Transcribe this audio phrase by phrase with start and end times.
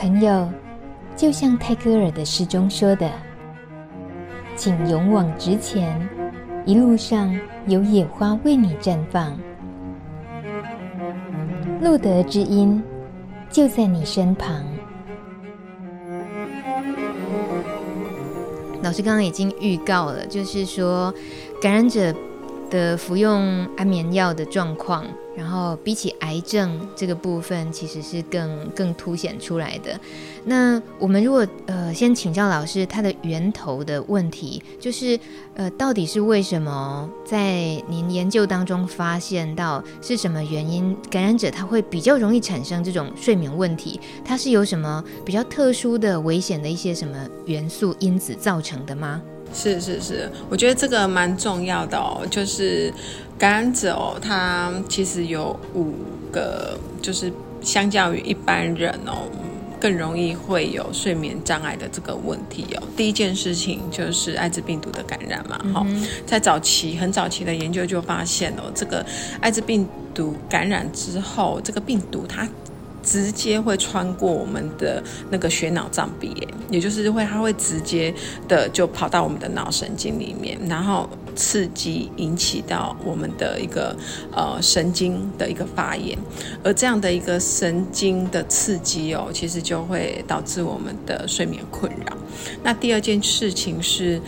[0.00, 0.48] 朋友，
[1.14, 3.06] 就像泰戈尔的诗中说的
[4.56, 6.08] ：“请勇往直前，
[6.64, 9.38] 一路上有野花为你绽放，
[11.82, 12.82] 路德之音
[13.50, 14.64] 就在你身旁。”
[18.82, 21.12] 老师刚刚已经预告了，就是说
[21.60, 22.14] 感染者
[22.70, 25.04] 的服用安眠药的状况。
[25.40, 29.98] 然后比起癌症这个部分，其实是更更凸显出来的。
[30.44, 35.18] 那我们如果呃先请教老师，它的源头的问题，就是
[35.54, 43.98] 呃到底是为什么在您研究当中发现到是什么原因，感染者他会比较容易产生这种睡眠问题？
[44.22, 49.22] 它是有什么比较特殊的危险的一些什么元素因子造成的吗？
[49.52, 52.92] 是是是，我觉得这个蛮重要的哦，就是。
[53.40, 55.94] 感染者哦，他其实有五
[56.30, 57.32] 个，就是
[57.62, 59.24] 相较于一般人哦，
[59.80, 62.82] 更容易会有睡眠障碍的这个问题哦。
[62.94, 69.02] 第一件事情就是艾滋病毒的感染嘛，哈、嗯，在早期很早期的研究就发现哦，这个
[69.40, 72.46] 艾滋病毒感染之后，这个病毒它。
[73.02, 76.34] 直接会穿过我们的那个血脑障壁，
[76.70, 78.14] 也就是会，它会直接
[78.48, 83.96] 的就跑到我们的脑神经里面，然后刺激引起到我们的一个
[84.32, 86.16] 呃神经的一个发炎，
[86.62, 92.16] 而这样的一个神经的刺激哦，其实就会导致我们的睡眠困扰。
[92.62, 94.20] 那第二件事情是，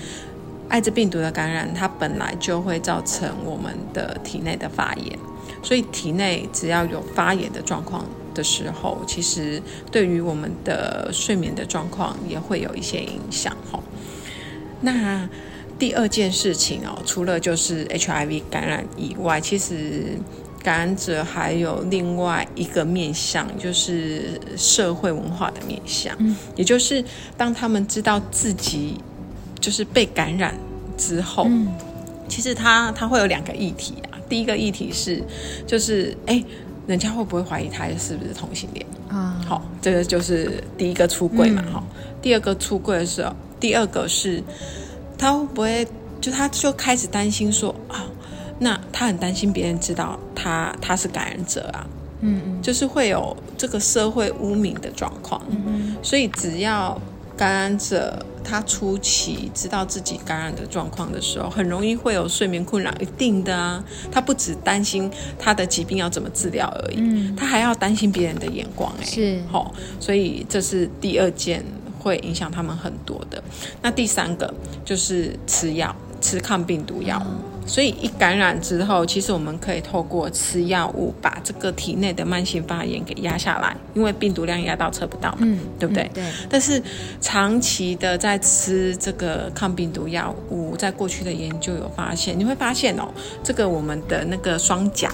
[0.68, 5.18] 艾滋病毒的感染，它本来就会造成我们的体内的发炎，
[5.62, 8.04] 所以体内只要有发炎的状况。
[8.34, 13.78] 的时候，其实对于我们的睡眠的状况也会有一些影响哈。
[14.80, 15.28] 那
[15.78, 20.18] 第二件事情哦，除了就是 HIV 感染以外，其实
[20.62, 26.14] 感染者还有另外一个面向，就是社会文化的面向。
[26.18, 27.04] 嗯，也就是
[27.36, 28.96] 当他们知道自己
[29.60, 30.54] 就是被感染
[30.96, 31.68] 之后，嗯，
[32.28, 34.18] 其实他他会有两个议题啊。
[34.28, 35.22] 第一个议题是，
[35.66, 36.42] 就是哎。
[36.86, 39.40] 人家会不会怀疑他是不是同性恋啊？
[39.46, 41.62] 好、哦，这个就是第一个出柜嘛。
[41.72, 44.42] 哈、嗯，第二个出柜的时候，第二个是
[45.16, 45.86] 他会不会
[46.20, 48.04] 就他就开始担心说啊，
[48.58, 51.86] 那他很担心别人知道他他是感染者啊。
[52.20, 55.40] 嗯嗯，就是会有这个社会污名的状况。
[55.50, 57.00] 嗯嗯，所以只要
[57.36, 58.24] 感染者。
[58.44, 63.82] 他初期知道自己感染的状况的时候，很容易会有睡眠困扰，一定的啊。
[64.10, 71.64] 他不只担心他的疾病要怎么治疗而已，嗯，他还要担心别人的眼光，哎，是，好、哦，所以这是第二件
[71.98, 73.42] 会影响他们很多的。
[73.80, 74.52] 那第三个
[74.84, 77.22] 就是吃药，吃抗病毒药物。
[77.24, 86.02] 嗯所以一感染之后，其实我们可以透过吃药物把这个体内的慢性发炎给压下来，因为病毒量压到测不到嘛，嗯，对不对？
[86.02, 86.24] 嗯、对。
[86.50, 86.82] 但是
[87.20, 93.06] 长期的在吃这个抗病毒药物，在过去的研究有发现，你会发现哦，
[93.44, 95.08] 这个我们的那个双颊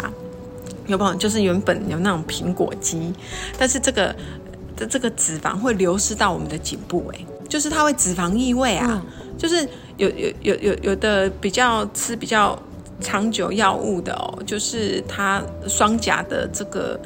[0.86, 1.14] 有没有？
[1.16, 3.12] 就是原本有那种苹果肌，
[3.58, 4.16] 但是这个
[4.75, 9.69] 的这个脂肪会流失到我们的颈部，哎，就是它会脂肪异味啊，嗯、就是。
[9.98, 12.59] 有有有有有的比较吃比较
[13.00, 16.98] 长久药物的哦，就是它双颊的这个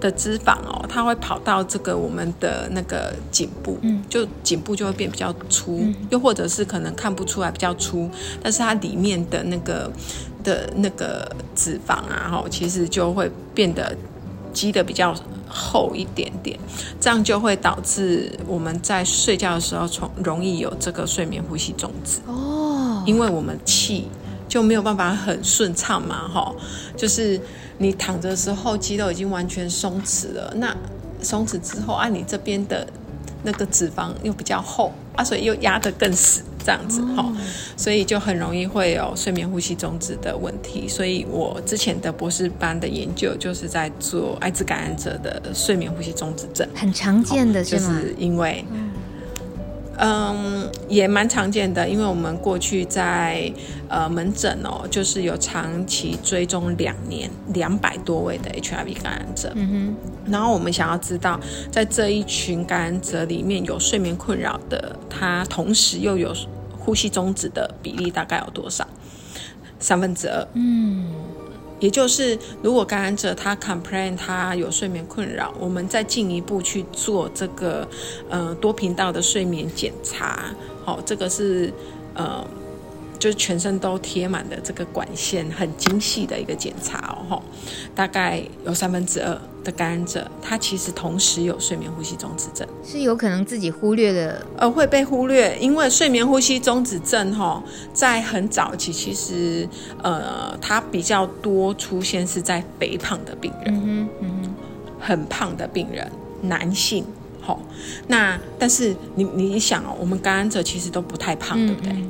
[0.00, 8.10] 的脂肪哦，它会跑到这个我们的那个颈部，嗯，就颈部就会变比较粗，嗯，又或者是可能看不出来比较粗，
[8.42, 9.90] 但是它里面的那个
[10.44, 13.96] 的那个脂肪啊，哈，其实就会变得
[14.52, 15.14] 积的比较。
[15.54, 16.58] 厚一点点，
[16.98, 24.08] 这样就会导致我们在睡觉的时候，从容易有这个睡眠呼吸中止哦，因为我们气
[24.48, 26.54] 就没有办法很顺畅嘛，哈，
[26.96, 27.38] 就是
[27.76, 30.74] 你躺着的时候，肌肉已经完全松弛了，那
[31.20, 32.88] 松弛之后，啊，你这边的
[33.42, 36.42] 那个脂肪又比较厚啊，所以又压得更死。
[36.64, 37.30] 这样子哈，
[37.76, 40.88] 所以就很容易会有睡眠呼吸中止的问题。
[40.88, 48.00] 所以我之前的博士班的研究就是在做艾滋感染者的睡眠呼吸中止症，很常见的是吗？
[48.00, 48.64] 就是因为。
[48.72, 48.81] 嗯，
[50.88, 53.52] 也蛮常见的，因为我们过去在
[53.88, 61.38] 呃门诊哦，就是有长期追踪两年两百多位的 HIV 感染者，嗯哼，然后我们想要知道，
[61.70, 66.34] 在这一群感染者里面有睡眠困扰的，他同时又有
[66.78, 68.86] 呼吸中止的比例大概有多少？
[69.78, 71.06] 三分之二，嗯。
[71.82, 77.86] 也就是，如果感染者他 complain 他有睡眠困扰，我们再进一步去做这个
[78.30, 81.72] 呃多频道的睡眠检查，好、这个是
[82.14, 82.46] 呃
[83.22, 87.40] 就是全身都贴满的这个管线，很精细的一个检查哦，
[87.94, 97.62] 大概有三分之二的感染者，他其实同时有睡眠呼吸中止症，是有可能自己忽略的，呃，会被忽略，因为睡眠呼吸中止症哈，
[97.94, 99.68] 在很早期其实
[100.02, 104.54] 呃，它比较多出现是在肥胖的病人，嗯哼，嗯哼，
[104.98, 106.10] 很胖的病人，
[106.40, 107.04] 男性，
[107.40, 107.60] 好，
[108.08, 112.04] 那但是你你想哦，我们感染者其实都不太胖，嗯嗯对不对？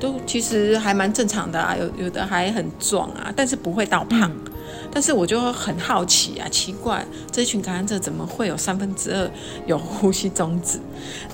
[0.00, 4.30] 都其实还蛮正常的啊，有有的还很壮啊，但是不会到胖。
[4.30, 4.52] 嗯、
[4.90, 9.30] 但是我就很好奇啊，奇怪，这群感染者怎么会有三分之二
[9.66, 10.78] 有呼吸中止？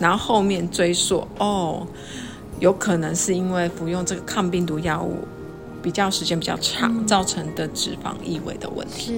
[0.01, 1.87] 然后后面追溯，哦，
[2.61, 5.19] 有可能是因为服用这个抗病毒药物
[5.83, 9.07] 比较时间比较长，嗯、造成的脂肪异味的问题。
[9.07, 9.13] 是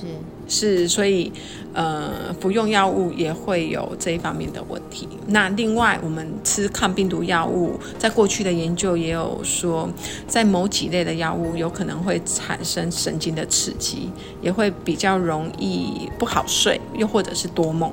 [0.00, 0.06] 是。
[0.48, 1.32] 是，所以，
[1.72, 5.08] 呃，服用药物也会有这一方面的问题。
[5.28, 9.88] 那另外，我们吃抗病毒药物，在过去的研究也有说，
[10.26, 14.10] 在某几类的药物有可能会产生神经的刺激，
[14.42, 17.90] 也会比较容易不好睡，又或者是多梦。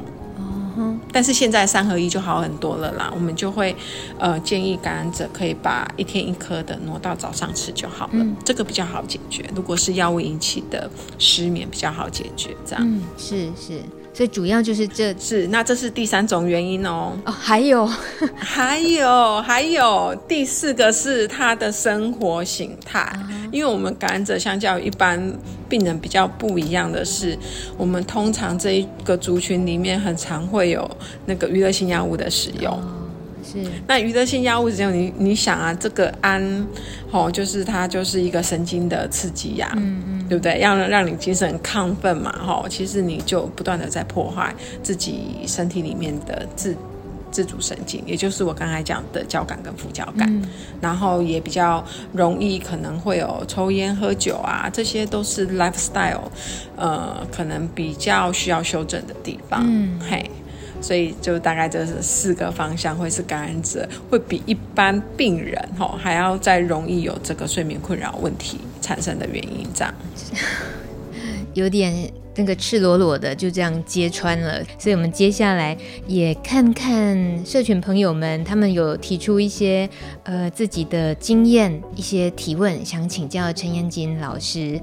[1.11, 3.75] 但是现在三合一就好很多了啦，我们就会
[4.17, 9.43] 呃建议感染者可以把一天一颗的挪到早上吃就好了，嗯、这个比较好解决。
[9.55, 12.83] 如果是药物引起的失眠，比较好解决，这样。
[12.85, 13.81] 嗯，是是。
[14.19, 17.17] 所以主要就是这是，那这是第三种原因哦。
[17.23, 17.85] 哦，还有，
[18.35, 22.99] 还有，还有第四个是他的生活形态。
[23.15, 23.49] Uh.
[23.53, 25.33] 因为我们感染者相较于一般
[25.69, 27.39] 病人比较不一样的是，
[27.77, 30.91] 我们通常这一个族群里面很常会有
[31.25, 32.73] 那个娱乐性药物的使用。
[32.73, 32.98] Uh.
[33.51, 36.67] 是，那娱乐性药物只有你你想啊，这个安，
[37.11, 40.59] 哦，就是它就是一个神经的刺激呀、啊，嗯嗯，对不对？
[40.59, 44.53] 要让你精神亢奋嘛，哈，其实你就不断的在破坏
[44.83, 46.75] 自己身体里面的自
[47.31, 50.43] 自主神经，也就是我刚才讲的交感跟副交感，嗯、
[50.81, 56.21] 然后也比较容易可能会有抽烟喝酒啊，这些都是 lifestyle，
[56.75, 60.29] 呃，可能比较需要修正的地方，嗯，嘿。
[60.81, 69.93] 所以就大概这是四个方向，会是感染者会比一般病人哈还要再容易有这个睡眠困扰问题产生的原因，这样
[71.53, 74.63] 有点那个赤裸裸的就这样揭穿了。
[74.77, 75.75] 所以我们接下来
[76.07, 79.89] 也看看社群朋友们，他们有提出一些
[80.23, 84.79] 呃自己的经验，一些提问，想请教陈彦金老师。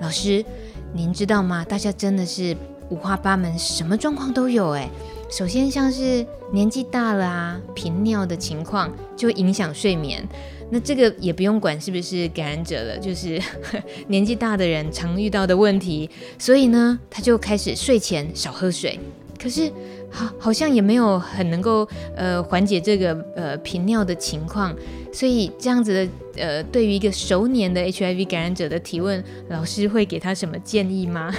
[0.00, 0.44] 老师，
[0.92, 1.64] 您知道吗？
[1.64, 2.56] 大家真的是
[2.90, 4.88] 五花八门，什么状况都有哎。
[5.30, 10.26] 首先，像是年纪大了啊，频尿的情况就会影响睡眠。
[10.70, 13.40] 那这个也不用管是不是感染者了，就是
[14.08, 16.10] 年纪大的人常遇到的问题。
[16.36, 18.98] 所以呢，他就开始睡前少喝水。
[19.40, 19.70] 可是
[20.10, 24.74] 好，好像也没有很能够呃缓解这个呃频尿的情况。
[25.12, 25.94] 所以这样子
[26.34, 31.32] 的呃，对于一个熟年的 HIV 感染者的提问，老师会给他什么建议吗？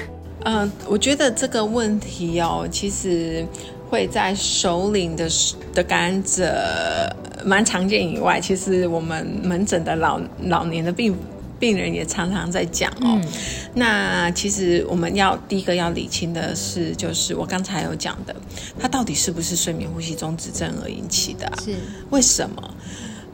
[0.43, 3.45] 嗯、我觉得这个问题哦，其实。
[3.91, 5.27] 会在首领的
[5.73, 11.13] 的感染者蛮常见以外，其实我们门诊的老老年的病
[11.59, 13.19] 病人也常常在讲哦。
[13.21, 13.27] 嗯、
[13.73, 18.33] 那其实我们要第一个要理清的是，就是我刚才有讲的，
[18.79, 21.51] 它到底是不是睡眠呼吸中止症而引起的？
[21.61, 21.75] 是
[22.11, 22.73] 为什么？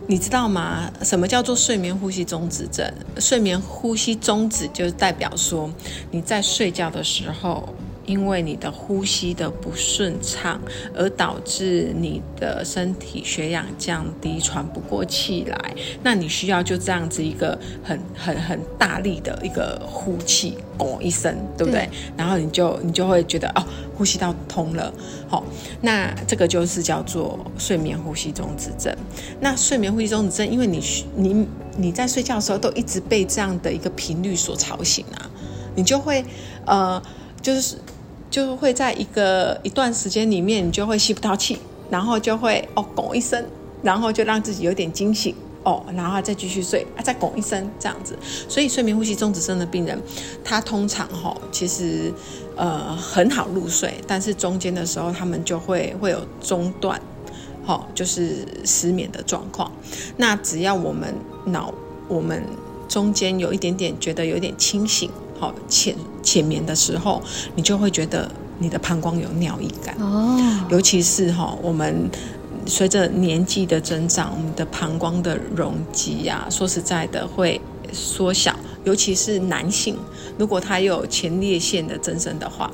[0.07, 0.92] 你知道吗？
[1.03, 2.92] 什么叫做睡眠呼吸中止症？
[3.19, 5.71] 睡眠呼吸中止就代表说
[6.10, 7.75] 你在睡觉的时候。
[8.07, 10.59] 因为你的呼吸的不顺畅，
[10.96, 21.82] 而导致你的身体血氧降低，喘不过气来，那你需要就这样子一个很很很大力的一个呼气，哦一声，对不对？
[21.82, 23.63] 对，然后你就你就会觉得哦，
[23.96, 24.91] 呼吸道通了，
[25.27, 25.43] 好，
[25.82, 28.96] 那这个就是叫做睡眠呼吸中止症。
[29.41, 30.82] 那睡眠呼吸中止症，因为你
[31.13, 31.46] 你
[31.77, 35.29] 你在睡觉的时候都一直被这样的一个频率所吵醒啊，
[35.75, 36.24] 你就会
[36.65, 37.01] 呃
[37.41, 37.75] 就是。
[38.29, 43.46] 就会在一个一段时间里面，你就会吸不到气，然后就会哦拱一声，
[43.81, 48.17] 然后就让自己有点惊醒哦，然后再继续睡，再拱一声这样子。
[48.48, 50.00] 所以睡眠呼吸中止症的病人，
[50.43, 52.13] 他通常哈、哦、其实
[52.55, 57.01] 呃很好入睡，但是中间的时候他们就会会有中断，
[57.65, 59.72] 好、哦、就是失眠的状况。
[60.17, 61.13] 那只要我们
[61.46, 61.74] 脑
[62.07, 62.43] 我们
[62.88, 65.10] 中间有一点点觉得有点清醒。
[65.39, 67.22] 好浅浅眠的时候，
[67.56, 68.29] 你就会觉得
[68.60, 70.39] 你的膀胱有尿意感哦。
[70.70, 72.10] 尤其是哈，我们
[72.65, 77.60] 随着年纪的增长，我们的膀胱的容积呀，说实在的会
[77.94, 78.56] 缩小。
[78.84, 79.98] 尤其是男性，
[80.38, 82.72] 如果他有前列腺的增生的话，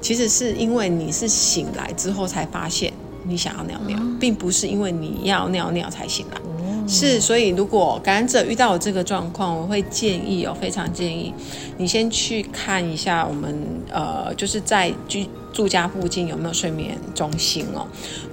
[0.00, 2.92] 其实是因为你是醒来之后才发现
[3.24, 6.40] 你想要尿尿，并不是因为你要尿尿才醒来。
[6.88, 11.32] 是，所以如果感染者遇到我这个状况，我会建议哦，非常建议
[11.78, 13.56] 你先去看一下我们
[13.88, 17.86] 呃，就是在居住家附近有没有睡眠中心哦，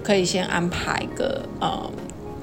[0.03, 1.89] 可以先安排个呃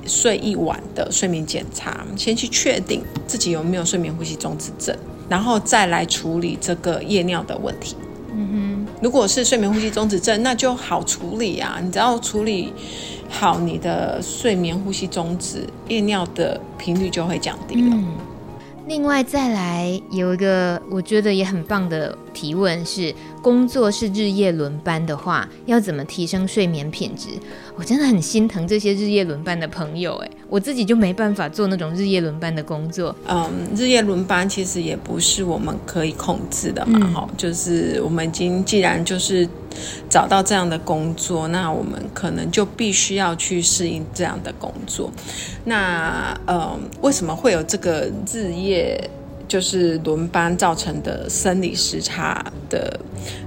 [0.07, 4.97] 睡一晚的睡眠检查，先去确定自己有没有睡眠呼吸中止症，
[5.29, 7.97] 然后再来处理这个夜尿的问题。
[8.33, 12.73] 嗯哼，如果是睡眠呼吸中止症，那就好处理啊，你只要处理。
[13.29, 17.97] 好，你的睡眠呼吸中止，夜尿的频率就会降低了。
[17.97, 18.07] 嗯
[18.89, 27.31] 另外再来有一个我觉得也很棒的提问是：工作是日夜轮班的话，要怎么提升睡眠品质？
[27.77, 33.17] 我真的很心疼这些日夜轮班的朋友，诶，我自己就没办法做那种日夜轮班的工作。
[33.27, 39.49] 嗯，日夜轮班其实也不是我们可以控制的嘛，哈、嗯，就是我们已经既然就是
[40.11, 45.11] 找到这样的工作，那我们可能就必须要去适应这样的工作。
[45.65, 49.11] 那嗯，为什么会有这个日夜
[49.49, 53.01] 就是轮班造成的生理时差的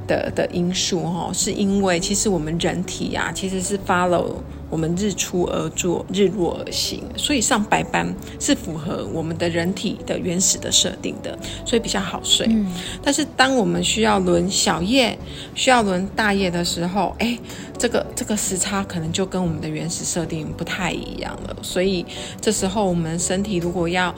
[0.07, 1.01] 的的因素？
[1.01, 4.35] 哈，是因为其实我们人体啊，其实是 follow。
[4.71, 8.07] 我们日出而作，日落而行，所以上白班
[8.39, 12.45] 是符合我们的人体的原始的设定的，所以比较好睡。
[12.47, 12.67] 嗯。
[13.01, 15.17] 但是当我们需要轮小夜、
[15.55, 17.35] 需要轮大夜的时候，哎，
[17.79, 21.57] 这个这个时差可能就跟我们的原始设定不太一样了。
[21.63, 22.05] 所以
[22.39, 24.13] 这时候我们身体如果要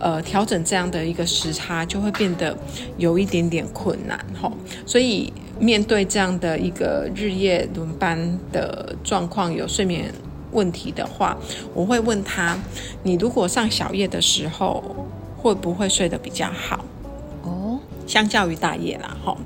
[0.00, 2.56] 呃调整这样的一个时差，就会变得
[2.98, 4.18] 有一点点困难。
[4.40, 4.52] 吼，
[4.84, 5.32] 所以。
[5.60, 10.10] 面对这样的一个日夜轮班的状况，有睡眠
[10.52, 11.36] 问题的话，
[11.74, 12.56] 我会问他：
[13.02, 14.82] 你如果上小夜的时候，
[15.36, 16.82] 会不会睡得比较好？
[17.42, 19.36] 哦，相较于大夜啦，哈，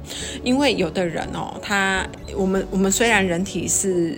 [0.44, 2.06] 因为有的人哦，他
[2.36, 4.16] 我们我们虽然人体是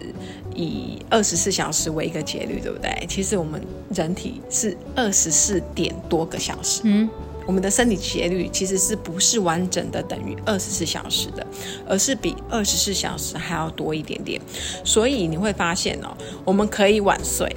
[0.56, 3.06] 以二十四小时为一个节律，对不对？
[3.08, 3.62] 其实我们
[3.94, 6.80] 人体是二十四点多个小时。
[6.84, 7.08] 嗯。
[7.46, 11.46] 我们的生理节律其实是不是完整的等于二十四小时的，
[11.88, 14.40] 而是比二十四小时还要多一点点。
[14.82, 16.08] 所以你会发现哦，
[16.44, 17.48] 我们可以晚睡，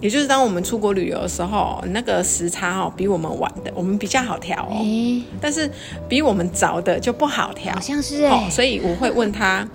[0.00, 4.80] 也就是当我们出国旅游的时候，那个时差哦比我们晚的，我们比较好调哦。
[4.82, 5.70] 欸、但是
[6.08, 8.50] 比我们早的就不好调，好像是哎、欸。
[8.50, 9.68] 所以我会问他，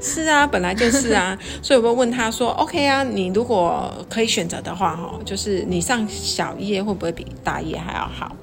[0.00, 1.38] 是啊，本来就是啊。
[1.62, 8.34] 所以我会问他说，OK 啊，你如果可以选择的话，哈，就是你上小夜会不会比大夜还要好？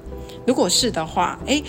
[0.46, 1.62] 如果是的话，诶，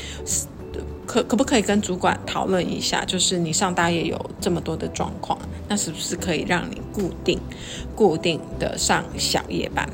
[1.05, 3.03] 可可不可以跟主管讨论一下？
[3.03, 7.39] 就是你上大夜有这么多的状况，那是不是可以让你固定、
[7.96, 9.89] 固定的上小夜班？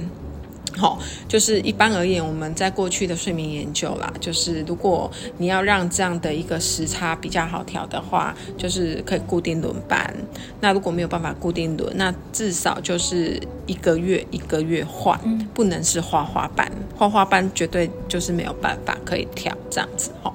[0.77, 10.13] 好，就是一般而言，我们在过去的睡眠研究啦，就是如果你要让这样的一个时差比较好调的话，就是可以固定轮班。
[10.59, 15.19] 那如果没有办法固定轮，那至少就是一个月一个月换，
[15.53, 20.33] 不能是花花班，花花班绝对就是没有办法可以调这样子哈。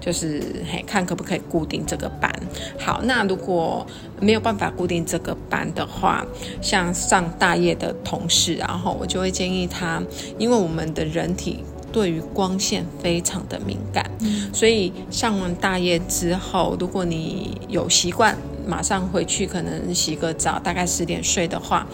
[0.00, 2.32] 就是嘿，看可不可以固定这个班。
[2.78, 3.86] 好，那如果
[4.18, 6.26] 没有办法固定这个班的话，
[6.60, 10.02] 像上大夜的同事，然后我就会建议他，
[10.38, 18.36] 因为我们的人体对于光线非常的敏感，嗯，所以上完大夜之后，如果你有习惯
[18.66, 21.86] 马上回去，可能洗个澡，大概十点睡的话，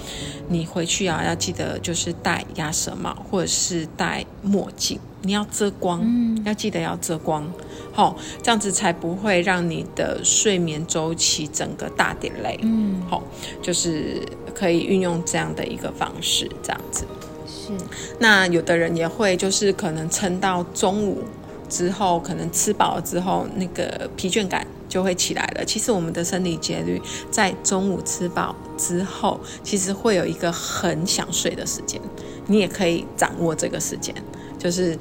[0.48, 4.98] 你回去啊要记得就是戴鸭舌帽或者是戴墨镜。
[5.22, 7.50] 你要遮光，嗯，要记得要遮光，
[7.92, 13.20] 好，这样子才不会让你的睡眠周期整个大 delay，嗯，好，
[13.60, 14.22] 就是
[14.54, 17.04] 可以运用这样的一个方式，这样子
[17.44, 17.72] 是。
[18.20, 21.24] 那有的人也会就是可能撑到中午
[21.68, 25.64] 之后，可能吃饱了之后，那个疲倦感就会起来了。
[25.64, 27.00] 其实我们的生理节律
[27.30, 32.00] 在中午吃饱之后，其实会有一个很想睡的时间，
[32.46, 34.14] 你也可以掌握这个时间。
[34.58, 34.98] 就是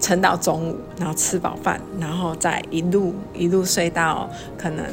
[0.00, 4.84] 撑到中午，然后吃饱饭，然后再一路一路睡到可能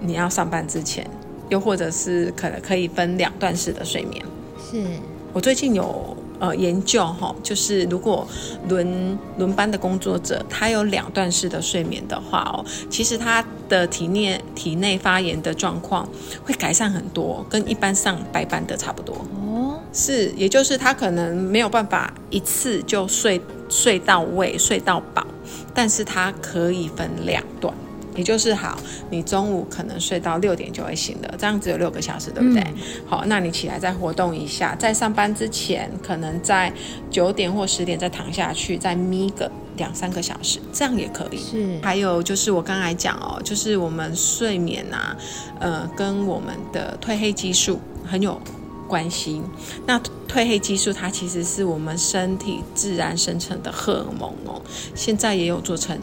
[0.00, 1.08] 你要上班之前，
[1.48, 4.22] 又或者是可能可以分两段式的睡眠。
[4.70, 4.84] 是
[5.32, 8.26] 我最近有呃研究哈，就是如果
[8.68, 16.08] 轮轮班的工作者他有两段式的睡眠的话哦，其实他的体内体内发炎的状况
[16.44, 19.14] 会改善很多，跟一般上白班的差不多。
[19.14, 23.40] 哦是，也就是他可能没有办法一次就睡
[23.70, 25.26] 睡到位、睡到饱，
[25.74, 27.72] 但是他可以分两段，
[28.18, 28.76] 也就是好，
[29.10, 32.60] 你中午可能睡到六点就会醒了，这样只有六个小时，对不对？
[32.62, 32.74] 嗯、
[33.06, 36.72] 好，那你起来再活动一下，在上班之前，可能在
[37.08, 41.38] 九点或十点再躺下去，再眯个两三个小时，这样也可以。
[41.38, 45.16] 是，还有就是我刚才讲哦，就是我们睡眠啊，
[45.60, 48.40] 呃，跟我们的褪黑激素很有。
[48.88, 49.42] 关系。
[49.84, 54.62] 那褪黑激素它其实是我们身体自然生成的荷尔蒙哦，
[54.94, 55.98] 现在也有做成。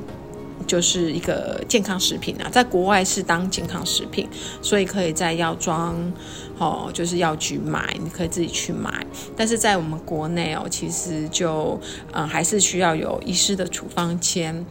[0.65, 4.27] 就是一个健康食品啊，在国外是当健康食品，
[4.61, 5.95] 所以可以在药妆，
[6.57, 9.05] 哦，就是药局买，你可以自己去买。
[9.35, 11.79] 但是在我们国内哦，其实就
[12.11, 14.65] 呃还是需要有医师的处方签。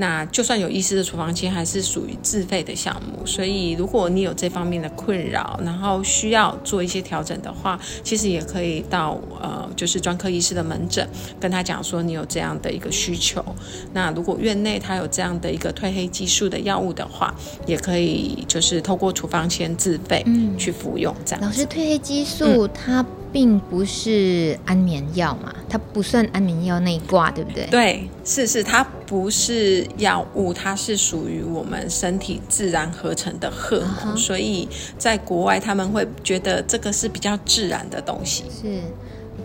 [0.00, 3.26] 那就算有医师的处方签，还是属于自费的项目。
[3.26, 11.06] 所以如果你有这方面的困扰，然后需要做一些调整的话，其实也可以到呃就是专科医师的门诊，
[11.38, 13.44] 跟他讲说你有这样的一个需求。
[13.92, 17.34] 那如果院内他有这样的一个褪黑激素的药物的话，
[17.66, 20.24] 也可以就是透过处方签自费
[20.56, 21.14] 去服用。
[21.26, 25.54] 这样、嗯、老师，褪黑激素它并不是安眠药嘛？
[25.68, 27.66] 它不算安眠药那一挂，对不对？
[27.70, 34.20] 对，是是，它不是药物，它是属于我们身体自然合成的荷尔蒙，uh -huh.
[34.20, 34.68] 所以
[34.98, 38.44] 在国外他们会觉得这个是比较自然的东西。
[38.50, 38.80] 是。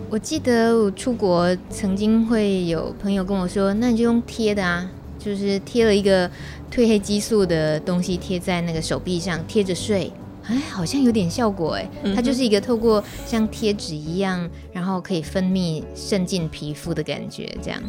[0.08, 4.88] 我记得我出国曾经会有朋友跟我说，那你就用贴的啊，
[5.18, 6.28] 就是贴了一个
[6.70, 10.12] 褪黑激素的东西贴在那个手臂上，贴着睡，
[10.48, 11.88] 哎，好像有点效果哎。
[12.14, 17.80] 它就是一个透过像贴纸一样，然后可以分泌渗进皮肤的感觉，这样。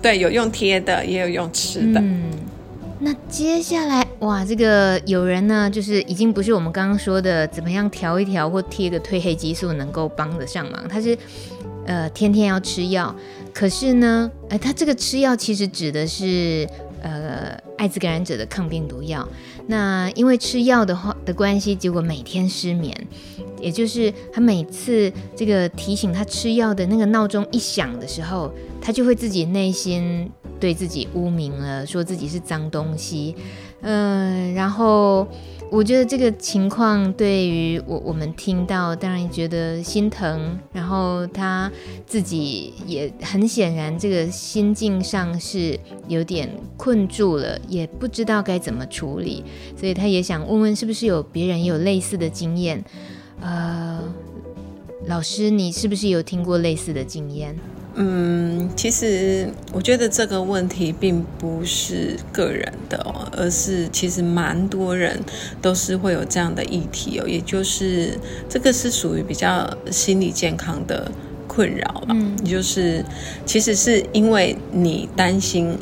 [0.00, 2.00] 对，有用贴的，也有用吃的。
[2.00, 2.30] 嗯，
[3.00, 11.16] 那接下来哇，这个有人呢，就是已经不是我们刚刚说的怎么样调一调或贴个褪黑激素能够帮得上忙，他是。
[11.88, 13.14] 呃，天天要吃药，
[13.54, 16.68] 可是呢，哎，他这个吃药其实指的是
[17.00, 19.24] 呃艾滋感染者的抗病毒药。
[19.66, 22.94] 那因为吃药的话的关系，结果每天失眠，
[23.60, 30.30] 也就是他每次这个提醒他吃药的那个闹钟一响的时候，他就会自己内心
[30.60, 33.34] 对自己污名了，说自己是脏东西，
[33.82, 35.26] 嗯、然后。
[35.70, 41.70] 我觉得这个情况对于我我们听到，当然觉得心疼，然后他
[42.06, 49.44] 自己也很显然，这个心境上是有点困住了，也不知道该怎么处理，
[49.76, 52.82] 所以他也想问问，是不是有别人有类似的经验？
[53.40, 54.00] 呃，
[55.06, 57.54] 老师，你是不是有听过类似的经验？
[57.98, 65.18] 嗯，其实我觉得这个问题并不是个人的哦，而是其实蛮多人
[65.62, 68.10] 都是会有这样的议题哦，也就是
[68.50, 71.10] 这个是属于比较心理健康的
[71.48, 72.08] 困扰吧。
[72.10, 73.02] 嗯，就是
[73.46, 75.78] 其实是因为你担心，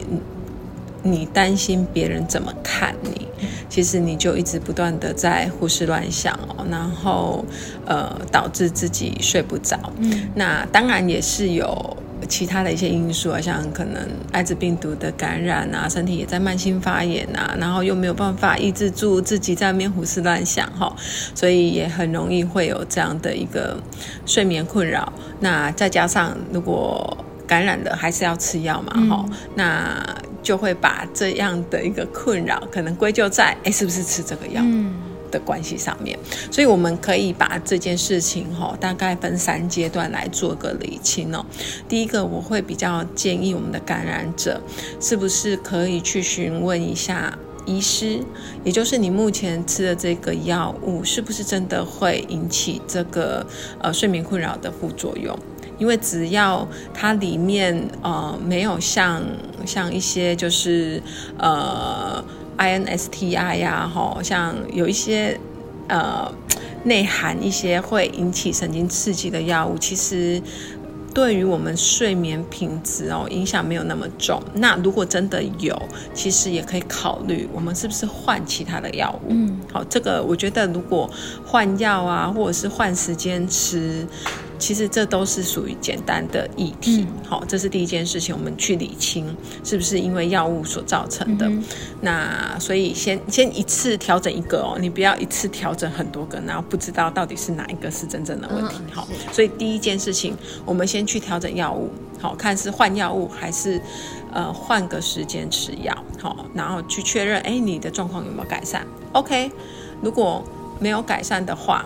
[1.04, 3.28] 你担心别人怎么看你，
[3.68, 7.44] 其实你就一直不断的在胡思乱想哦，然后
[7.86, 9.78] 呃导致自己睡不着。
[9.98, 11.96] 嗯，那当然也是有。
[12.26, 14.00] 其他的一些因素啊，像可能
[14.32, 20.96] 艾滋病毒的感染啊，身体也在慢性发炎啊，然后又没有办法抑制住自己在那边胡思乱想哈，
[21.34, 23.76] 所以也很容易会有这样的一个
[24.24, 25.12] 睡眠困扰。
[25.40, 27.14] 那再加上如果
[27.46, 34.62] 感染了，还是要吃药嘛哈、嗯，那就会把这样的一个困扰可能归咎在哎，是不是吃这个药？
[34.62, 34.94] 嗯
[35.30, 36.16] 的关系上面，
[36.48, 41.44] 所以我们可以把这件事情哈，大概分三阶段来做个理清哦。
[41.88, 44.62] 第一个，我会比较建议我们的感染者，
[45.00, 48.20] 是不是可以去询问一下医师，
[48.62, 53.44] 也就是你目前吃的这个药物，是不是真的会引起这个
[53.80, 55.36] 呃睡眠困扰的副作用？
[55.78, 59.22] 因为只要它里面呃没有像
[59.66, 61.02] 像一些就是
[61.38, 62.24] 呃。
[62.56, 65.36] INSTI 呀，好像有一些
[65.88, 66.32] 呃
[66.84, 70.40] 内含一些会引起神经刺激的药物，其实
[71.12, 74.40] 对于我们睡眠品质哦影响没有那么重。
[74.54, 75.76] 那如果真的有，
[76.14, 79.26] 其实也可以考虑我们是不是换其他的药物。
[79.30, 81.10] 嗯，好，这个我觉得如果
[81.44, 84.06] 换药啊，或者是换时间吃。
[84.58, 91.46] 其实这都是属于简单的议题，好、嗯，这是第一件事情，我们去理清是不是因为药物所造成的。
[91.46, 91.62] 嗯、
[92.00, 98.76] 那所以先先一次调整一个哦，你不要一次调整很多个，然后不知道到底是哪一个是真正的问题。
[98.92, 101.90] 好、嗯，所以第一件事情，我们先去调整药物，
[102.20, 103.80] 好，看是换药物还是
[104.32, 109.50] 呃换个时间吃药，好，然后去确认，哎，你的状况有没有改善？OK，
[110.00, 110.42] 如果
[110.78, 111.84] 没有改善的话。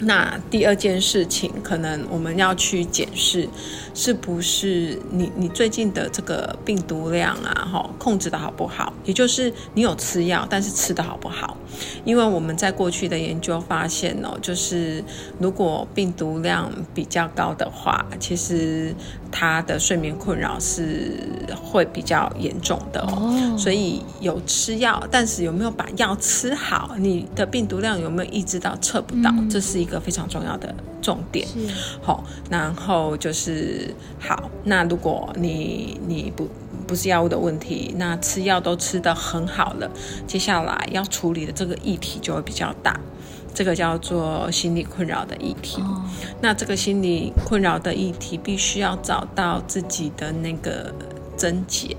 [0.00, 3.48] 那第二件事情，可能我们要去检视，
[3.94, 8.92] 是不是你你最近的这个病毒量啊，哈，控制的好不好？
[9.04, 11.56] 也就是你有吃药，但是吃的好不好？
[12.04, 15.04] 因为我们在过去的研究发现哦，就是
[15.38, 18.94] 如果病毒量比较高的话，其实
[19.30, 21.20] 他的睡眠困扰是
[21.62, 23.56] 会比较严重的哦。
[23.56, 26.96] 所以有吃药，但是有没有把药吃好？
[26.98, 29.32] 你的病毒量有没有抑制到测不到？
[29.48, 30.00] 这是一个。
[30.00, 31.46] 非常重要的重点。
[31.46, 31.58] 是，
[32.00, 34.50] 好，然后就是好。
[34.64, 36.48] 那如果你你不
[36.86, 39.88] 不是药物的问题，那吃药都吃得很好了，
[40.26, 42.98] 接下来要处理的这个议题就会比较大。
[43.54, 45.82] 这个叫做心理困扰的议题。
[46.40, 50.94] 那这个心理困扰的议题，必须要找到自己的那个
[51.36, 51.96] 症结，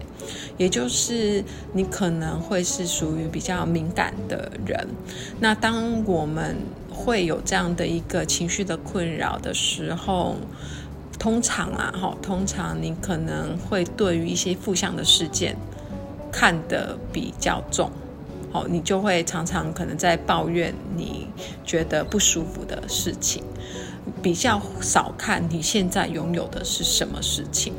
[0.58, 4.88] 也就是你可能会是属于比较敏感的人。
[5.40, 6.56] 那当我们
[6.90, 10.36] 会有这样的一个情绪的困扰的时候，
[11.20, 15.56] 通常啊，哈，通常你可能会对于一些负向的事件
[16.32, 17.92] 看得比较重。
[18.52, 21.28] 哦，你就会常常可能在抱怨你
[21.64, 23.44] 觉得不舒服的事情，
[24.22, 27.74] 比较少看你现在拥有的是什么事情。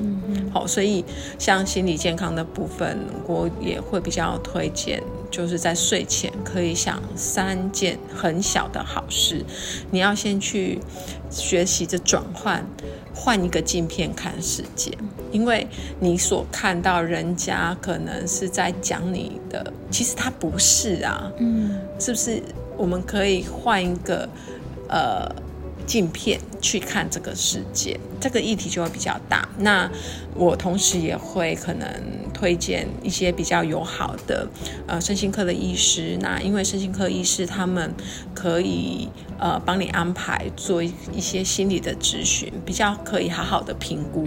[0.52, 1.04] 好，所以
[1.38, 9.44] 像心理健康的部分，我也会比较推荐，就是在睡前可以想三件很小的好事，
[9.90, 10.78] 你要先去
[11.28, 12.64] 学习着转换。
[13.14, 14.90] 换一个镜片看世界，
[15.30, 15.66] 因为
[16.00, 22.42] 你所看到人家可能是在讲你的，其实他不是啊，嗯，是不是？
[22.76, 24.26] 我们可以换一个
[24.88, 25.30] 呃
[25.86, 29.48] 镜片去看这个世界，这个议题就会比较大。
[29.58, 29.90] 那
[30.34, 31.88] 我同时也会可能
[32.32, 34.48] 推荐一些比较友好的
[34.86, 37.94] 呃身心科的医师，那因为身心科医师他们
[38.34, 39.08] 可以。
[39.38, 44.24] 呃，帮你安排做一些心理的咨询，比较可以好好的评估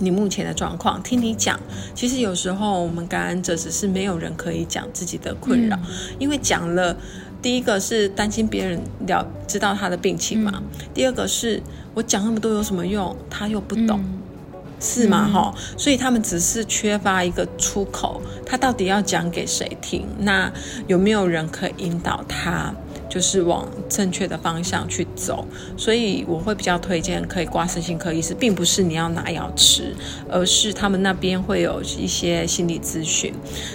[0.00, 1.00] 你目前的状况。
[1.04, 1.56] 听你讲，
[1.94, 6.96] 其实有时候我们感染者只是没有人可以讲自己的困扰，嗯、因为讲了，
[7.40, 11.62] 第一个是担心别人了知道他的病情嘛，嗯、第二个是
[11.94, 13.16] 我讲那么多有什么用？
[13.30, 14.18] 他又不懂，嗯、
[14.80, 15.28] 是吗？
[15.32, 20.06] 哈、嗯，所以他们只是缺乏一个出口，他到底要讲给谁听？
[20.18, 20.52] 那
[20.86, 22.74] 有没有人可以引导他？
[23.08, 29.94] 就是往正确的方向去走，所以我会比较推荐可以挂身心科医师，并不是你要拿药吃，
[30.28, 33.32] 而是他们那边会有一些心理咨询。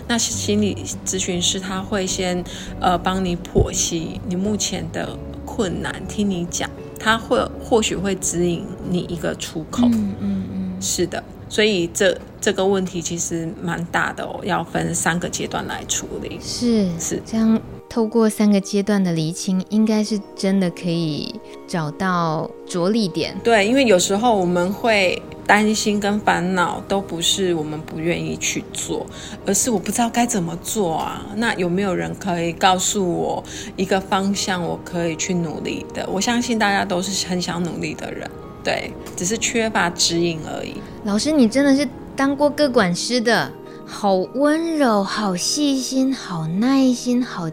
[0.07, 2.43] 那心理咨询师他会先
[2.79, 6.69] 呃帮你剖析你目前的困难，听你讲，
[6.99, 9.87] 他会或许会指引你一个出口。
[9.87, 16.39] 嗯嗯嗯，是的，所以这这个问题其实蛮大的哦，要分三个阶段来处理。
[16.41, 17.59] 是是这样。
[17.93, 23.37] 透过三个阶段的厘清，应该是真的可以找到着力点。
[23.43, 29.05] 对，因为有时候我们会担心跟烦恼，都不是我们不愿意去做，
[29.45, 31.23] 而是我不知道该怎么做啊。
[31.35, 33.43] 那有没有人可以告诉我
[33.75, 36.03] 一个方向，我可以去努力的？
[36.11, 38.27] 我相信大家都是很想努力的人，
[38.63, 40.73] 对，只是缺乏指引而已。
[41.03, 43.51] 老师，你真的是当过个管师的，
[43.85, 47.47] 好温柔，好细心，好耐心，好。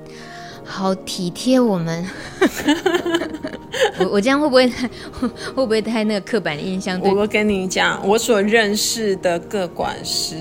[0.70, 2.06] 好体贴我们，
[3.98, 4.88] 我我这样会不会太
[5.54, 6.98] 会不会太那个刻板印象？
[7.00, 10.36] 我跟你讲，我所认识的各管师，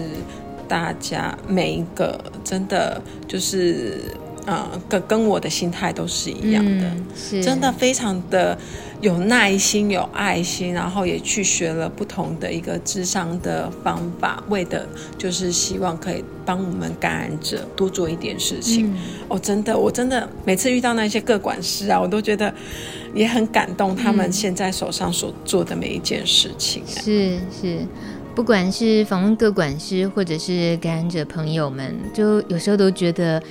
[0.68, 4.00] 大家每一个真的就是，
[4.46, 8.58] 呃，跟跟我的心态都是一样的，嗯、是真的非常的。
[9.02, 14.86] 有耐心、有爱心，然后也去学了不同的一个智商的方法，为的
[15.18, 18.92] 就是希望可以帮我们感染者多做一点事情。
[18.92, 18.98] 嗯、
[19.30, 22.54] 哦，真的，我真的每次遇到那些个管师啊，我都觉得
[23.14, 26.84] 也很感动，他们现在手上所做的每一件事情。
[26.86, 27.88] 嗯、是是，
[28.36, 33.42] 不管是访问个管师，或者是感染者朋友们，就有时候都觉得，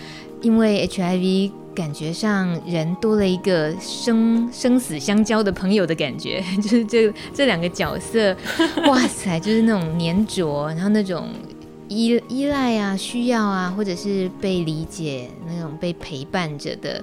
[0.43, 1.53] 因为 HIV。
[1.79, 8.37] 感觉上人多了一个生生死相交的朋友的感觉， 就是这这两个角色，
[8.89, 11.29] 哇塞，就是那种黏着，然后那种
[11.87, 17.01] 依依赖啊、需要啊，或者是被理解那种被陪伴着的，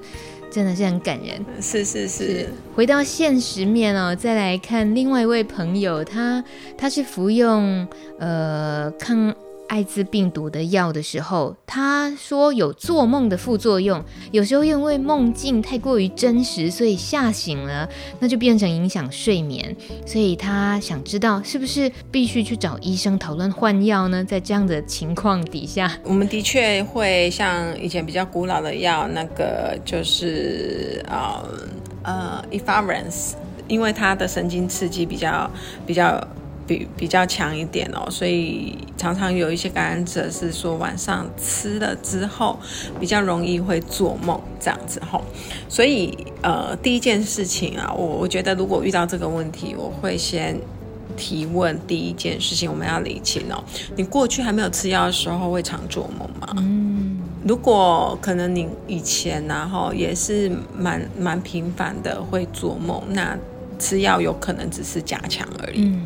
[0.52, 1.42] 真的是很感人。
[1.62, 2.50] 是是是，是。
[2.76, 6.44] 回到现实面哦，再来看另外一位朋友，他
[6.78, 7.88] 他是服用
[8.20, 9.34] 呃抗。
[9.68, 19.76] 艾滋病毒的药的时候，他说有做梦的副作用，有时候因为梦境太过于真实，所以吓醒了，那就变成影响睡眠。
[20.06, 24.24] 所以他想知道是不是必须去找医生讨论换药呢？
[24.24, 31.44] 在这样的情况底下， 我们的确会像以前比较古老的药，那个就是呃
[32.04, 35.50] 呃 e f a r e n c e 因为它的神经刺激比较
[35.88, 36.26] 比较。
[36.68, 42.58] 比比较强一点哦，所以常常有一些感染者是说晚上吃了之后
[43.00, 45.22] 比较容易会做梦这样子吼，
[45.70, 50.60] 所以呃第一件事情啊，我我觉得如果遇到这个问题，我会先
[51.16, 53.64] 提问第一件事情我们要理清哦，
[53.96, 56.54] 你过去还没有吃药的时候会常做梦吗？
[56.58, 63.38] 嗯，如果可能你以前然后也是蛮蛮频繁的会做梦，那
[63.78, 65.84] 吃药有可能只是加强而已。
[65.84, 66.02] 嗯，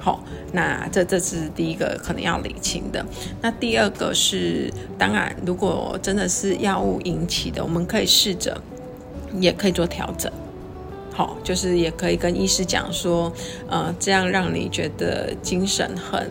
[0.00, 3.04] 好，那这这是第一个可能要理清的。
[3.42, 8.58] 那第二个是，当然如果真的是药物引起的，我们可以试着
[9.38, 10.32] 也可以做调整。
[11.12, 13.30] 好，就是也可以跟医师讲说，
[13.68, 16.30] 呃，这样让你觉得精神很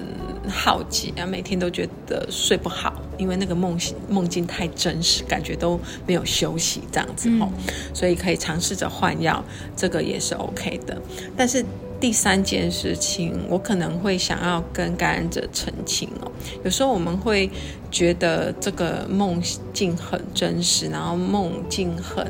[0.50, 3.78] 耗竭啊，每天都觉得睡不好，因为那个梦
[4.10, 9.44] 梦境太真实，感觉都没有休息这样子哦，嗯，所以可以尝试着换药，
[9.76, 11.00] 这个也是 OK 的。
[11.38, 11.64] 但是
[12.00, 16.32] 第三件事情，我可能会想要跟感染者澄清哦，
[16.64, 17.50] 有时候我们会
[17.92, 19.42] 觉得这个梦
[19.74, 22.26] 境很真实，然后梦境很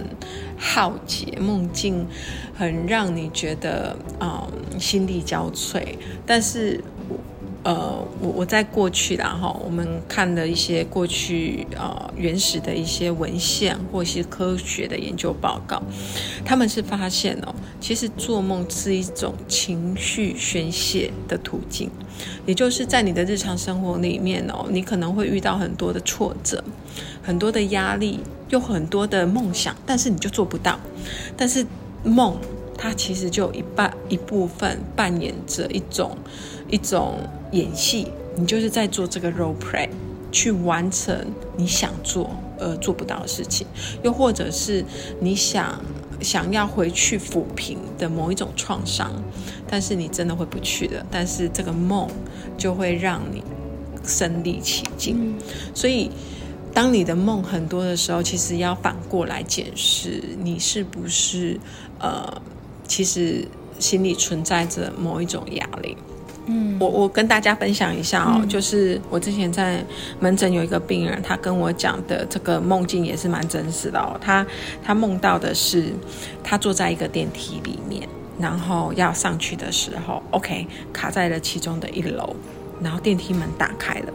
[0.58, 2.06] 浩劫，梦境
[2.56, 5.84] 很让你觉得嗯心力交瘁，
[6.26, 6.84] 但是。
[7.62, 15.82] 呃，我我在过去然后我们看了一些过去呃原始的一些文献或是科学的研究报告，
[16.45, 21.89] 他们是发现哦，其实做梦是一种情绪宣泄的途径，
[22.45, 26.63] 也就是在你的日常生活里面哦，你可能会遇到很多的挫折，
[27.22, 30.80] 很多的压力，有很多的梦想，但是你就做不到，
[31.36, 31.65] 但是
[32.06, 32.38] 梦
[32.78, 36.17] 它其实就一半一部分扮演着一种
[36.69, 37.19] 一种。
[37.52, 39.90] 演戏，你就是在做这个 role play，
[40.32, 41.26] 去完成
[41.58, 43.66] 你想做而做不到的事情，
[44.04, 44.86] 又或者是
[45.20, 45.82] 你想
[46.22, 49.12] 想要回去抚平的某一种创伤，
[49.68, 52.08] 但是你真的回不去的，但是这个梦
[52.58, 53.44] 就会让你
[54.06, 55.36] 身临其境。
[55.74, 56.12] 所以，
[56.74, 61.60] 当你的梦很多的时候，其实要反过来检视，你是不是
[62.00, 62.42] 呃，
[62.88, 63.48] 其实
[63.80, 65.98] 心里存在着某一种压力。
[66.52, 69.86] 嗯，我我跟大家分享一下哦，嗯、就是我之前在
[70.20, 74.18] 门诊有一个病人，他跟我讲的这个梦境也是蛮真实的哦。
[74.20, 74.44] 他
[74.84, 75.94] 他梦到的是
[76.44, 78.10] 他坐在一个电梯里面，
[78.40, 82.36] 然后要上去的时候，OK 卡在了其中的一楼，
[82.82, 84.14] 然后电梯门打开了，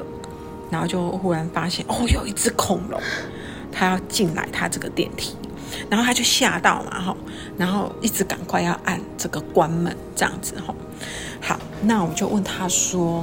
[0.72, 3.00] 然后就忽然发现哦，有一只恐龙，
[3.70, 5.36] 他要进来他这个电梯，
[5.88, 7.16] 然后他就吓到嘛吼，
[7.56, 10.74] 然后一直赶快要按这个关门这样子哈。
[11.44, 13.22] 好，那我就问他说，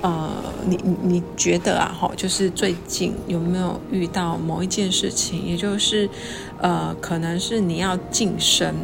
[0.00, 0.30] 呃，
[0.66, 6.08] 你你你觉得啊，哈，就是最近有没有遇到某一件事情，也就是，
[6.62, 8.74] 呃，可能是你要晋升，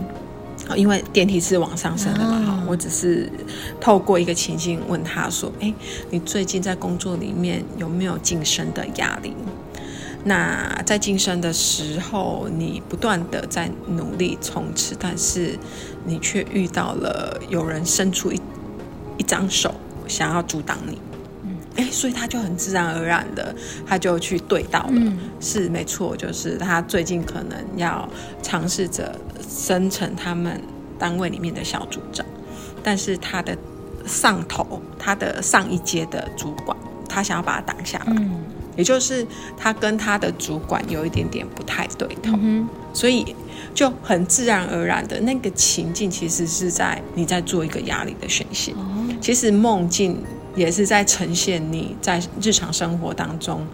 [0.77, 3.33] 因为电梯是往上升的嘛，哈，我只是
[3.81, 5.73] 透过一个情境问他说，哎，
[6.11, 9.33] 你最近在工作里面有没有晋升的压力？
[10.27, 15.59] 那在晋升的时候，你不断的在努力冲刺，但是
[16.07, 18.41] 你却遇到了有人伸出一
[19.17, 19.75] 一张手
[20.07, 20.99] 想要阻挡你，
[21.45, 23.55] 嗯，哎，所以他就很自然而然的，
[23.87, 28.09] 他就去对到了，嗯、是没错，就是他最近可能要
[28.43, 30.61] 尝试着生成他们
[30.99, 32.25] 单位里面的小组长，
[32.83, 33.57] 但是他的
[34.07, 36.77] 上头，他的上一阶的主管，
[37.09, 38.43] 他想要把他挡下来，嗯、
[38.77, 43.35] 也就是他跟他的主管有一点点不太对头，嗯、所以。
[43.73, 48.73] 就很自然而然的那个情境，其实是在你在做一个压力的宣泄。
[49.25, 50.23] 其实梦境
[50.55, 53.67] 也是在呈现你在日常生活当中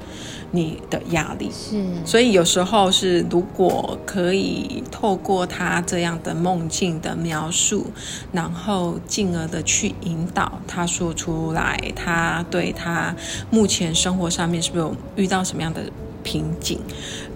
[0.53, 1.51] 你的压力。
[1.51, 7.89] 是，所以有时候是如果可以透过他这样的梦境的描述，
[8.31, 13.13] 然后进而的去引导他说出来，他对他
[13.51, 15.83] 目前生活上面是不是有遇到什么样的
[16.23, 16.79] 瓶颈，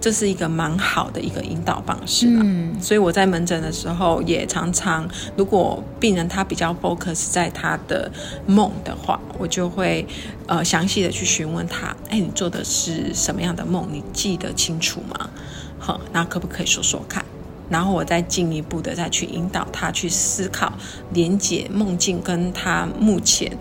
[0.04, 2.26] 这是一个蛮好的一个引导方式。
[2.28, 8.12] 嗯，所以我在门诊的时候也常常，如果病人他比较 focus 在他的
[8.46, 10.06] 梦的话，我就会
[10.46, 13.88] 呃详细的去询问他，哎，你做的是什么样的梦？
[13.90, 15.30] 你记得清楚吗？
[15.78, 17.24] 好，那可不可以说说看？
[17.70, 20.70] 然后我再进一步的再去引导他去思考，
[21.14, 23.56] 连接梦境跟他目前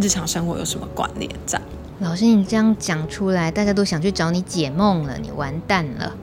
[0.00, 1.60] 日常生活有什么关联在？
[2.04, 6.14] 老师，你这样讲出来，大家都想去找你解梦了，你完蛋了。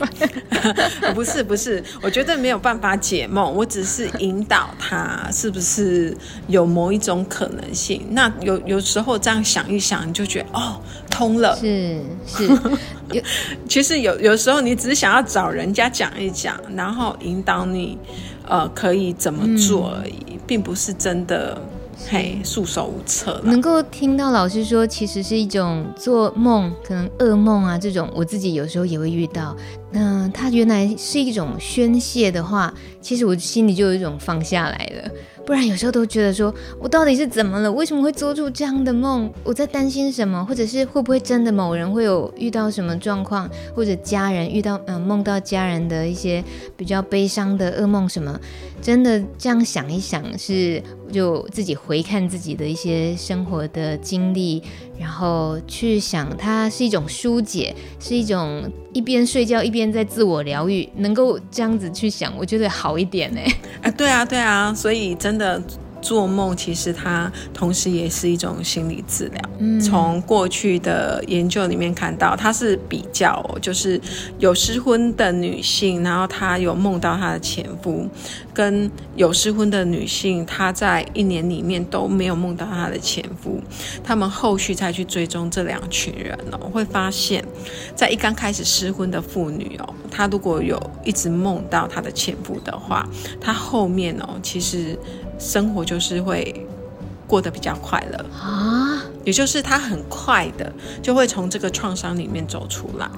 [1.14, 6.14] 不是不是，我觉得没有办法解梦，我只是引导他是不是
[6.46, 8.06] 有某一种可能性。
[8.10, 10.78] 那有有时候这样想一想，你就觉得哦，
[11.10, 11.56] 通了。
[11.56, 12.46] 是是，
[13.10, 13.22] 有
[13.66, 17.98] 其实有有时候你只是想要找人家讲一讲，然后引导你
[18.46, 21.58] 呃可以怎么做而已，嗯、并不是真的。
[22.08, 23.40] 嘿，束手无策。
[23.44, 29.56] 能够听到老师说，其实是一种做梦，可能噩梦啊这种，我自己有时候也会遇到。
[29.92, 35.10] 嗯、呃，它原来是一种宣泄的话，其实我心里就有一种放下来了。
[35.46, 37.70] 不然有时候都觉得说，我到底是怎么了？
[37.72, 39.32] 为什么会做出这样的梦？
[39.42, 40.44] 我在担心什么？
[40.44, 46.44] 或者是会不会真的某人会有遇到什么状况，或者家人遇到嗯、梦到家人的一些
[46.76, 48.38] 比较悲伤的噩梦什么？
[48.80, 50.80] 真的这样想一想，是
[51.10, 54.62] 就自己回看自己的一些生活的经历，
[54.98, 63.40] 然后去想它是一种疏解，是一种一边睡觉一边在自我疗愈，能够这样子去想，我觉得好一点呢。
[63.82, 65.62] 哎，对啊，对啊，所以真的。
[66.00, 69.40] 做梦其实它同时也是一种心理治疗。
[69.58, 74.00] 嗯，从过去的研究里面看到，它是比较，就是
[74.38, 78.08] 有失婚的女性，然后她有梦到她的前夫，
[78.54, 83.60] 跟有失婚的女性，她在一年里面都没有梦到她的前夫，
[84.02, 87.44] 他们后续再去追踪这两群人哦，会发现，
[87.94, 93.06] 在一刚开始失婚的妇女哦，她如果有一直梦到她的前夫的话，
[93.38, 94.98] 她后面哦，其实。
[95.40, 96.66] 生活就是会
[97.26, 100.72] 过得比较快乐啊，也就是他很快的
[101.02, 103.10] 就会从这个创伤里面走出来。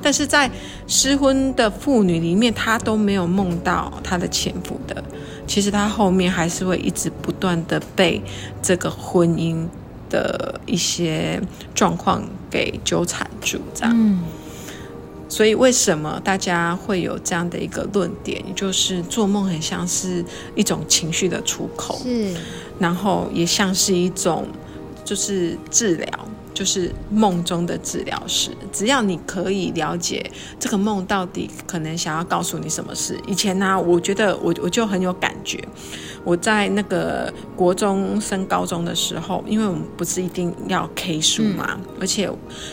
[0.00, 0.48] 但是在
[0.86, 5.02] 失婚的妇女里面，她都没有梦到她的前夫的，
[5.46, 8.22] 其实她后面还是会一直不断的被
[8.62, 9.66] 这个婚姻
[10.08, 11.42] 的一些
[11.74, 13.92] 状况给纠缠住，这样。
[13.92, 14.20] 嗯
[15.28, 18.42] 所以，为什么大家会有这样的一个论点？
[18.54, 22.34] 就是做梦很像是一种情绪的出口，是，
[22.78, 24.46] 然后也像是一种
[25.04, 26.28] 就是治疗。
[26.58, 33.16] 就是梦中的治疗师，只要你可以了解这个梦到底可能想要告诉你什么事。
[33.28, 35.62] 以前呢、啊，我觉得我我就很有感觉。
[36.24, 42.28] 我在那个国中升高中的时候，因为我们不是一定要 K 书嘛，嗯、而且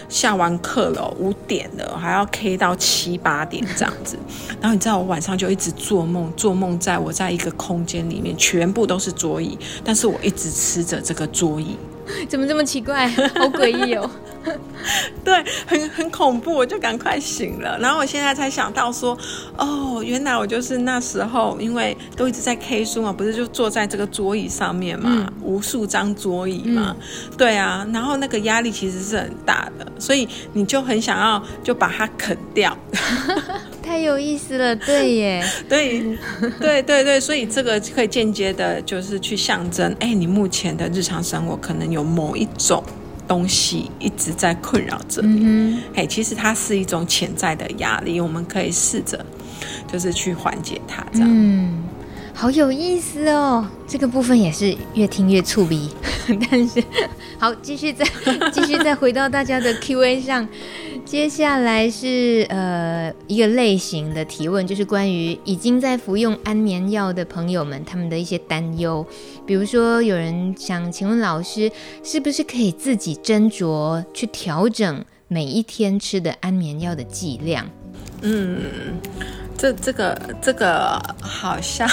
[0.10, 4.18] 下完课了五点了，还要 K 到七八点这样子。
[4.60, 11.78] 然后你知道，我晚上就一直做梦，做梦在我在一个空间里面，全部都是桌椅，但是我一直吃着这个桌椅。
[12.30, 13.08] 怎么这么奇怪？
[13.08, 14.10] 好诡异哦！
[15.24, 17.78] 对，很很恐怖，我就赶快醒了。
[17.80, 19.18] 然后我现在才想到说，
[19.58, 27.88] 哦，原来我就是那时候，因为都一直在 K 书嘛，不是就坐在这个桌椅上面嘛，嗯、无数张桌椅嘛，嗯、对啊。
[27.92, 32.78] 然后那个压力其实是很大的，所以你就很想要就把它啃掉。
[33.82, 36.18] 太有意思了，对耶， 对，
[36.60, 42.84] 对对对，所以这个可以间接的，就是去象征，哎，你目前的日常生活可能有某一种
[43.28, 49.26] 东西一直在困扰着你，嗯哼，哎，其实它是一种潜在的压力，我们可以试着
[49.92, 51.84] 就是去缓解它，这样，嗯，
[52.38, 55.90] 好有意思哦，这个部分也是越听越触鼻，
[56.52, 56.84] 但是
[57.40, 58.06] 好，继续再
[58.52, 60.48] 继续再回到大家的 Q&A 上。
[61.06, 69.06] 接下来是呃一个类型的提问，就是关于已经在服用安眠药的朋友们他们的一些担忧。
[69.46, 71.72] 比如说，有人想请问老师，
[72.04, 77.70] 是不是可以自己斟酌去调整每一天吃的安眠药的剂量？
[78.22, 78.62] 嗯，
[79.58, 81.88] 这这个这个好像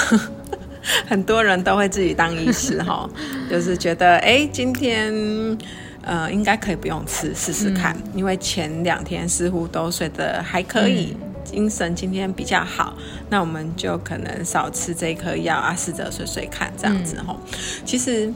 [1.09, 3.09] 很多人都会自己当医师哈，
[3.51, 5.59] 就是觉得哎今天。
[6.05, 12.97] 呃，应该可以不用吃，试试看，嗯、因为前两天似乎都睡得还可以，嗯、精神今天比较好，
[13.31, 17.39] 那我们就可能少吃这颗药啊，试着睡睡看这样子吼。
[17.53, 18.35] 嗯、其实，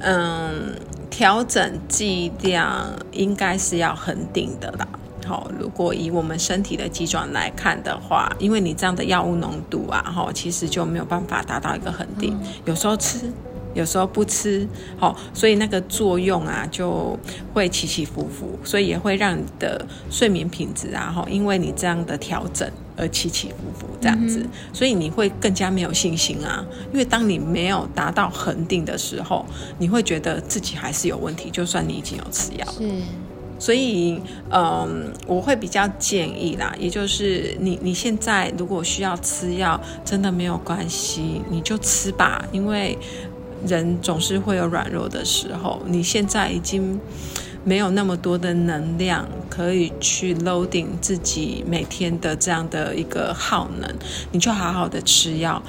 [0.00, 0.74] 嗯，
[1.10, 4.88] 调整剂量应该是要恒定的啦。
[5.26, 13.32] 好，如果以我们身体的机转来看的话，因为你这样的药物浓度啊，哈，其实就没有办法达到一个恒定，嗯、有时候吃。
[13.74, 14.66] 有时候不吃，
[14.96, 17.14] 好，所以那个作用啊就
[17.52, 22.66] 会起起伏伏，所以也会让你的睡眠品质啊，哈，因为你这样的调整
[22.96, 26.64] 而起起伏伏这样子，嗯、所以你会更加没有信心啊。
[26.92, 29.44] 因为当你没有达到恒定的时候，
[29.78, 32.66] 你会觉得自己还是有问题，就算你已经有吃药。
[32.72, 32.90] 是，
[33.58, 42.98] 所以嗯，我会比较建议啦，也就是你你现在如果需要吃药，真的没有关系，你就吃吧，因为。
[43.66, 47.00] 人总是会有软弱的时候，你现在已经
[47.68, 53.92] 没有那么多的能量可以去 loading 自己每天的这样的一个耗能，
[54.30, 55.60] 你就好好的吃药，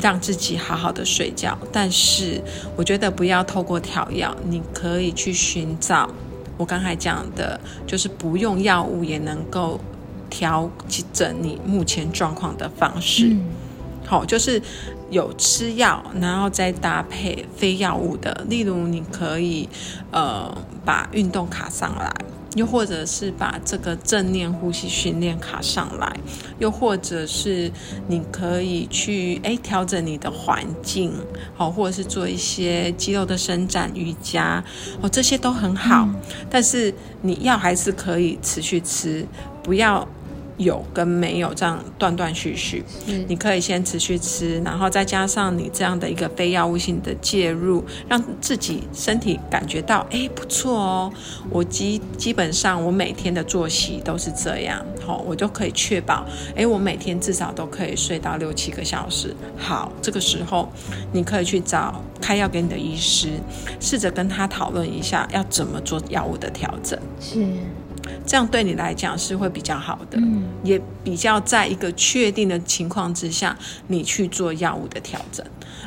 [0.00, 1.58] 让自己好好的睡觉。
[1.72, 2.40] 但是
[2.76, 6.08] 我觉得不要透过调药，你可以去寻找
[6.56, 9.80] 我刚才讲的，就是不用药物也能够
[10.30, 10.70] 调
[11.12, 13.26] 整你目前状况的方式。
[13.30, 13.40] 嗯、
[14.06, 14.62] 好，就是。
[15.12, 19.68] 有吃药，然后再搭配非药物的，例如你可以
[20.10, 20.50] 呃
[20.86, 22.10] 把运动卡上来，
[22.56, 26.16] 又或者是把这个正念呼吸训练卡上来，
[26.58, 27.70] 又或者是
[28.08, 31.12] 你可以去诶调整你的环境，
[31.54, 34.64] 好，或者是做一些肌肉的伸展、瑜伽，
[35.02, 36.08] 哦，这些都很好。
[36.48, 39.26] 但是你药还是可以持续吃，
[39.62, 40.08] 不要。
[40.62, 51.12] 有跟没有这样断断续续，嗯，你可以先持续吃，然后再加上你这样的一个非药物性的介入，让自己身体感觉到，哎，不错哦，
[51.50, 59.34] 我基基本上我每天的作息都是这样，好，我就可以确保，哎，我每天至少都可以睡到六七个小时。
[59.56, 60.68] 好，这个时候
[61.12, 63.28] 你可以去找开药给你的医师，
[63.80, 66.98] 试着跟他讨论一下要怎么做药物的调整。
[67.20, 67.46] 是。
[68.26, 73.56] 这样对你来讲是会比较好的，嗯，也比较在一个确定的情况之下，
[73.88, 75.44] 你去做药物的调整，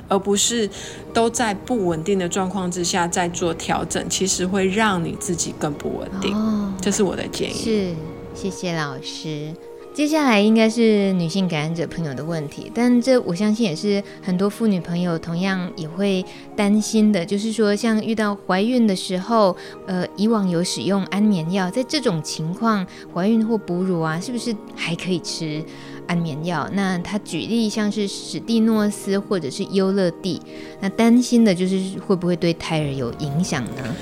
[0.07, 0.70] 而不是
[1.13, 6.36] 都在不稳定的状况之下再做调整，其实会让你自己更不稳定。
[6.36, 7.53] 哦，这是我的建议。
[7.53, 7.95] 是，
[8.34, 9.53] 谢谢老师。
[9.95, 16.23] 接下来应该是女性感染者朋友的问题，但这我相信也是很多妇女朋友同样也会
[16.53, 19.55] 担心的，就是说像遇到怀孕的时候，
[19.87, 25.63] 呃，以往有使用安眠药，在这种情况怀孕或哺乳啊，是不是还可以吃
[26.07, 26.69] 安眠药？
[26.73, 30.41] 那他举例像是史蒂诺斯或者是优乐蒂，
[30.81, 33.95] 那担心的就是会不会对胎儿有影响呢？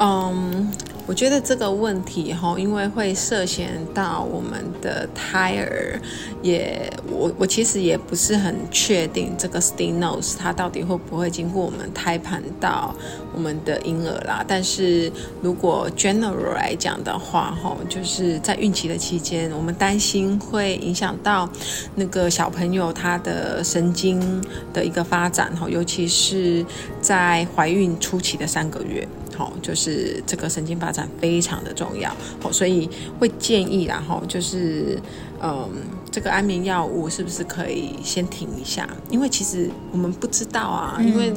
[0.00, 0.68] 嗯。
[1.06, 6.00] 我觉得这个问题哈，因为会涉嫌到我们的胎儿，
[6.42, 12.92] 也我我其实也不是很确定这个 Stenose 它到底会不会经过我们胎盘到
[13.32, 14.44] 我们的婴儿啦。
[14.48, 21.48] 但是如果 general 来讲的话，哈，就是在孕期的期间，我们担心会影响到
[21.94, 24.42] 那个小朋友他的神经
[24.72, 26.66] 的一个发展哈，尤其是
[27.00, 29.06] 在怀孕初期的三个月。
[29.36, 32.10] 好，就是这个神经发展非常的重要，
[32.42, 34.98] 哦，所以会建议，然后就是，
[35.42, 35.68] 嗯，
[36.10, 38.88] 这个安眠药物是不是可以先停一下？
[39.10, 41.34] 因为其实我们不知道啊，因为，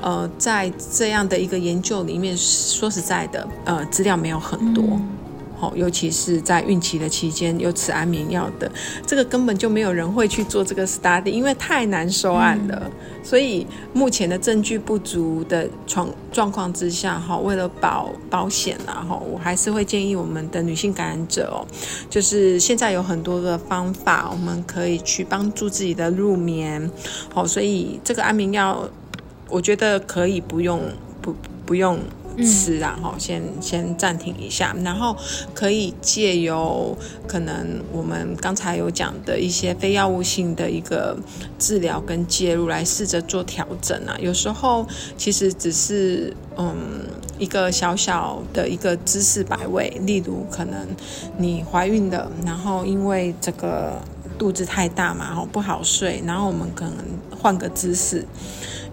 [0.00, 4.84] 呃，在这样的一个研究里面，说实在的，呃，资料没有很多。
[5.76, 8.70] 尤其是在孕期的期间有吃安眠药的，
[9.06, 12.82] 这个根本就没有人会去做这个 study，因为太难收案了。
[12.84, 12.92] 嗯、
[13.22, 21.66] 所以目前的证据不足的状状况之下，哈，为了保保险啊，哈，我还是会建议我们的女性感染者哦，
[22.10, 26.90] 就是现在有很多个方法，我们可以去帮助自己的入眠。
[27.32, 28.88] 好，所以这个安眠药，
[29.48, 30.80] 我觉得可以不用
[31.22, 31.34] 不
[31.64, 31.98] 不用。
[32.42, 35.16] 吃啊，哈，先先暂停一下，然后
[35.52, 41.16] 可以借由可能我们刚才有讲的一些非药物性的一个
[41.58, 44.16] 治疗跟介入来试着做调整啊。
[44.20, 46.74] 有时候其实只是嗯
[47.38, 50.86] 一个小小的一个姿势摆位，例如可能
[51.36, 54.00] 你怀孕了，然后因为这个
[54.38, 56.94] 肚子太大嘛，哈，不好睡，然后我们可能
[57.36, 58.26] 换个姿势。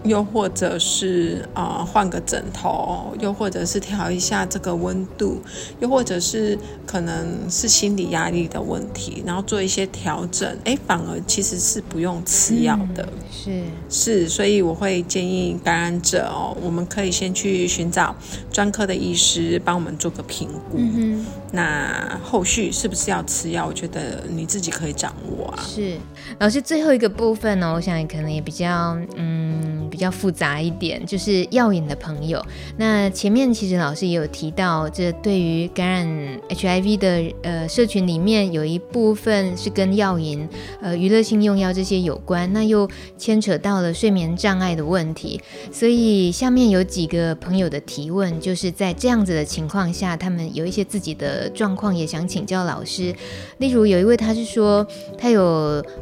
[0.04, 5.40] 又或者是啊、呃，换个枕头，又或者是调一下这个温度，
[5.80, 13.08] 又或者是可能是心理压力的问题，然后做一些调整，哎，反而其实是不用吃药的。
[13.46, 18.14] 嗯、是是，所以我会建议感染者哦，我们可以先去寻找
[18.50, 20.78] 专科的医师帮我们做个评估。
[20.78, 23.66] 嗯、那后续是不是要吃药？
[23.66, 25.62] 我觉得你自己可以掌握啊。
[25.62, 25.96] 是，
[26.40, 29.62] 老师最后一个部分呢，我想可能也比较嗯。
[29.92, 32.42] 比较复杂一点，就是药瘾的朋友。
[32.78, 40.48] 那前面其实老师也有提到，这对于感染 HIV 的呃社群里面有一部分是跟药瘾、
[40.80, 42.88] 呃娱乐性用药这些有关，那又
[43.18, 45.38] 牵扯到了睡眠障碍的问题。
[45.70, 53.14] 所以下面有几个朋友的提问，就是在这样子的情况下，他们有一些自己的状况，也想请教老师。
[53.58, 54.84] 例如有一位他是说，
[55.16, 55.42] 他有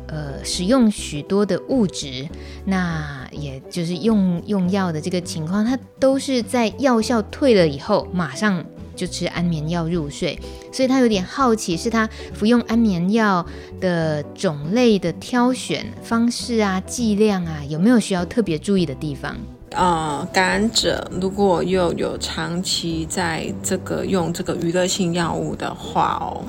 [0.07, 2.27] 呃使用许多的物质，
[2.65, 3.81] 那也就。
[3.81, 8.65] 是用用药的这个情况，他都是在药效退了以后，马上
[8.95, 10.39] 就吃安眠药入睡，
[10.71, 13.45] 所以他有点好奇，是他服用安眠药
[13.81, 19.37] 的种类的挑选方式啊、剂量啊，有没有需要特别注意的地方？
[19.71, 26.43] 呃，感染者如果又有长期在这个用这个娱乐性药物的话哦，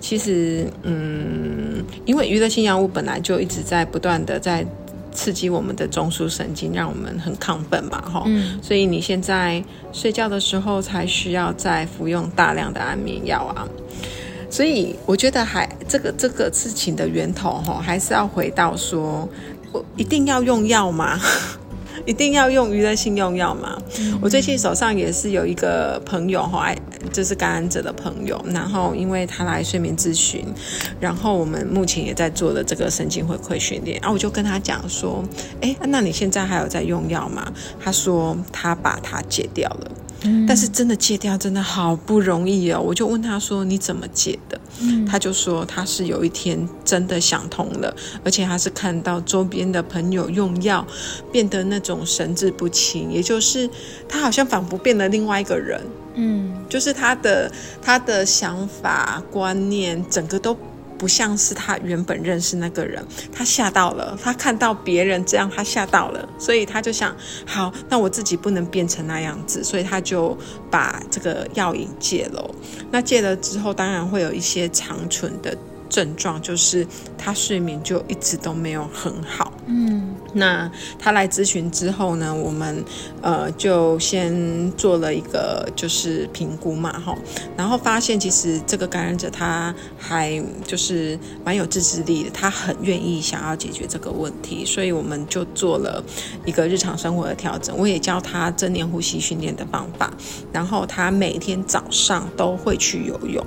[0.00, 4.66] 其实嗯，因为娱乐性药物本来就一直在不断的在。
[5.12, 13.66] 刺激我们的中枢神经，让我们很亢奋嘛，哈、嗯，所以你现在睡觉的时候才需要再服用大量的安眠药啊，
[14.50, 19.26] 所以我觉得还这个这个事情的源头哈，还是要回到说，
[19.72, 21.18] 我一定要用药吗？
[22.06, 23.76] 一定要用娱乐性用药吗？
[23.98, 26.72] 嗯、我最近手上也是有一个朋友哈，
[27.12, 30.44] 就是感染者的朋友，然后因为他来睡眠咨询，
[31.00, 35.22] 然后我们目前也在做的这个神经回馈训练，然后我就跟他讲说，
[35.60, 37.52] 哎，那你现在还有在用药吗？
[37.80, 39.90] 他说他把它戒掉了。
[40.46, 44.60] 但是真的戒掉真的好不容易哦，我就问他说，你怎么戒的？
[44.80, 47.94] 嗯，他就说他是有一天真的想通了，
[48.24, 50.86] 而且他是看到周边的朋友用药
[51.30, 53.68] 变得那种神志不清，也就是
[54.08, 55.80] 他好像仿佛变了另外一个人，
[56.14, 57.50] 嗯，就是他的
[57.80, 60.56] 他的想法观念整个都。
[60.98, 70.36] 不像是他原本认识那个人，他吓到了，他看到别人这样，他吓到了，所以他就想，好，那我自己不能变成那样子，所以他就
[70.70, 72.50] 把这个药引戒了。
[72.90, 75.56] 那戒了之后，当然会有一些长存的
[75.88, 76.86] 症状，就是
[77.18, 79.52] 他睡眠就一直都没有很好。
[79.66, 80.14] 嗯。
[80.36, 82.84] 那他来咨询之后呢，我们
[83.22, 87.16] 呃就先做了一个就是评估嘛，哈，
[87.56, 96.04] 然后发现其实这个感染者他还就是蛮有自制力的，他很愿意想要解决这个问题，所以我们就做了
[96.44, 97.74] 一个日常生活的调整。
[97.78, 100.12] 我也教他正念呼吸训练的方法，
[100.52, 103.42] 然后他每天早上都会去游泳，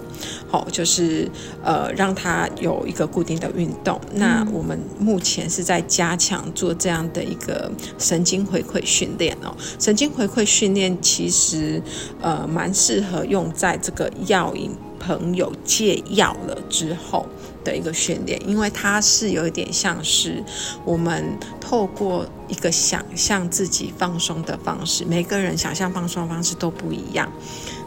[0.47, 1.29] 好，就是
[1.63, 4.01] 呃让他有一个固定的运动。
[4.15, 6.75] 那我们目前是在加强做。
[6.79, 7.69] 这样的一个
[7.99, 11.83] 神经回馈训练哦，神经回馈训练其实
[12.21, 17.25] 呃蛮适合用在这个药瘾朋友戒药了之后
[17.63, 20.43] 的一个训练，因为它是有一点像是
[20.83, 27.31] 我们透过一个想象自己放松的方式，每个人想象放松的方式都不一样。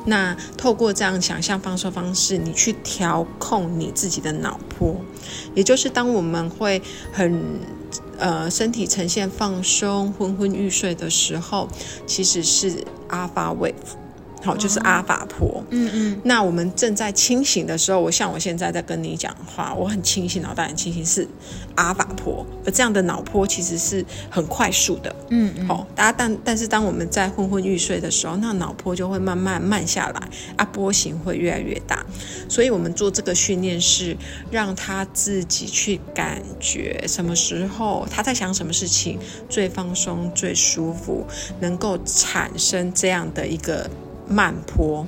[0.05, 4.96] 那透过这样想象放松方式，你去调控你自己的脑波，
[5.55, 6.82] 也就是当我们会
[7.12, 7.61] 很。
[8.18, 11.68] 呃，身体呈现放松、昏昏欲睡的时候，
[12.07, 13.74] 其实是阿尔法波。
[14.43, 15.62] 好，就是阿法波。
[15.70, 16.20] 嗯嗯。
[16.24, 21.26] 那我们正在清醒的时候，我像我现在在跟你讲话，我很清醒，脑袋很清醒，是
[21.76, 22.45] 阿法波。
[22.64, 25.14] 而这样的脑波其实是很快速的。
[25.30, 25.66] 嗯嗯。
[25.66, 32.05] 好，大家但但是当我们在昏昏欲睡的时候，那脑波就会慢慢慢下来，啊，波形会越来越大。
[32.49, 34.16] 所以我们做这个训练是
[34.51, 39.18] 让他自己去感觉什么时候他在想什么事情
[39.49, 41.26] 最放松、最舒服，
[41.61, 43.88] 能够产生这样的一个。
[44.33, 45.07] 慢坡，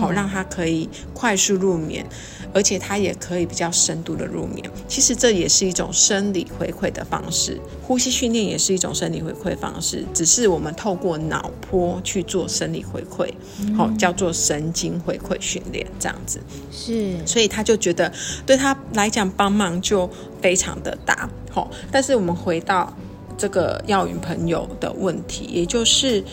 [0.00, 2.04] 好，让他可以快速入眠，
[2.52, 4.68] 而且他也可以比较深度的入眠。
[4.88, 13.32] 其实这也是一种生理回馈的方式，呼吸训练也是一种生理回馈方式，只是我们透过脑波去做生理回馈，
[13.76, 16.40] 好，叫做神经回馈训练，这样子
[16.72, 18.12] 是，所以他就觉得
[18.44, 20.10] 对他来讲帮忙就
[20.42, 22.92] 非常的大，好，但是我们回到
[23.38, 26.24] 这个药云朋友的问题，也就是。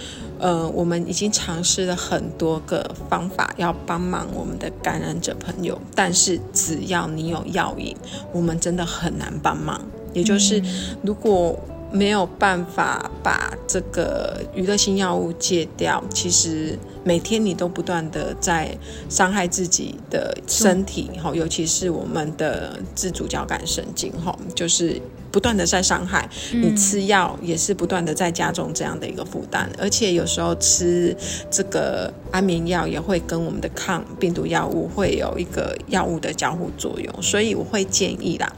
[0.42, 7.96] 呃，我们已经尝试了很多个方法要帮忙我们的感染者朋友，但是只要你有药瘾，
[8.34, 9.80] 我们真的很难帮忙。
[10.14, 10.62] 也就是
[11.04, 11.58] 如果
[11.92, 18.78] 没有办法把这个娱乐性药物戒掉，其实每天你都不断的在
[19.10, 25.02] 伤害自己的身体，哈，尤其是我们的自主交感神经，哈，就是。
[25.32, 31.16] 不断的在伤害，你吃药也是不断的在加重这样的一个负担，而且有时候吃
[31.50, 38.54] 这个安眠药也会跟我们的抗病毒药物会有一个药物的交互作用，所以我会建议啦，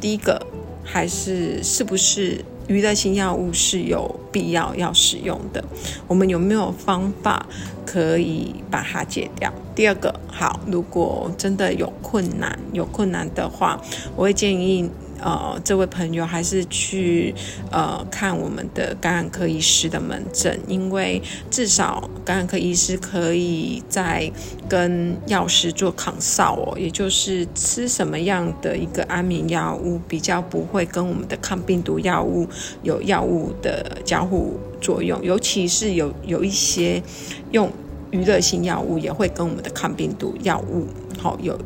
[0.00, 0.40] 第一个
[0.82, 5.64] 还是是不是娱乐性药物是有必要要使用的，
[6.06, 7.46] 我们有没有方法
[7.84, 9.52] 可以把它戒掉？
[9.74, 13.80] 第二个，好，如果真的有困难有困难的话，
[14.16, 14.90] 我会建议。
[15.24, 17.34] 呃，这位朋友还是去
[17.70, 24.30] 呃看我们的感染科医师的门诊，因为至少感染科医师可以在
[24.68, 32.46] 跟药师做抗哨哦，也就是吃什么样的一个安眠药物比较不会跟我们的抗病毒药物
[32.82, 37.02] 有药物的交互作用，尤其是有有一些
[37.50, 37.72] 用
[38.10, 40.86] 娱乐性药物也会跟我们的抗病毒药物
[41.18, 41.58] 好、有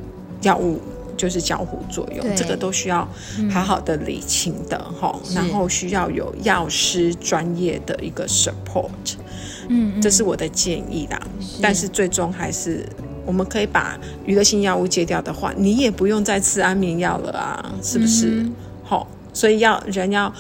[0.43, 0.81] 药物。
[1.19, 3.07] 就是交互作用，这个都需要
[3.51, 9.17] 好好的理清的哈、嗯，然后需要有药师专业的一个 support，
[9.69, 11.21] 嗯，嗯，这是我的建议啦。
[11.41, 12.89] 是，但是最终还是
[13.27, 18.47] 我们可以把娱乐性药物戒掉的话，你也不用再吃安眠药了啊，是不是？
[18.85, 20.33] 好、嗯，所以要人要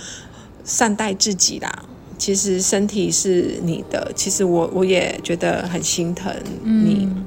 [0.64, 1.84] 善待自己啦。
[2.16, 7.04] 其实身体是你的，其实我我也觉得很心疼你。
[7.04, 7.24] 嗯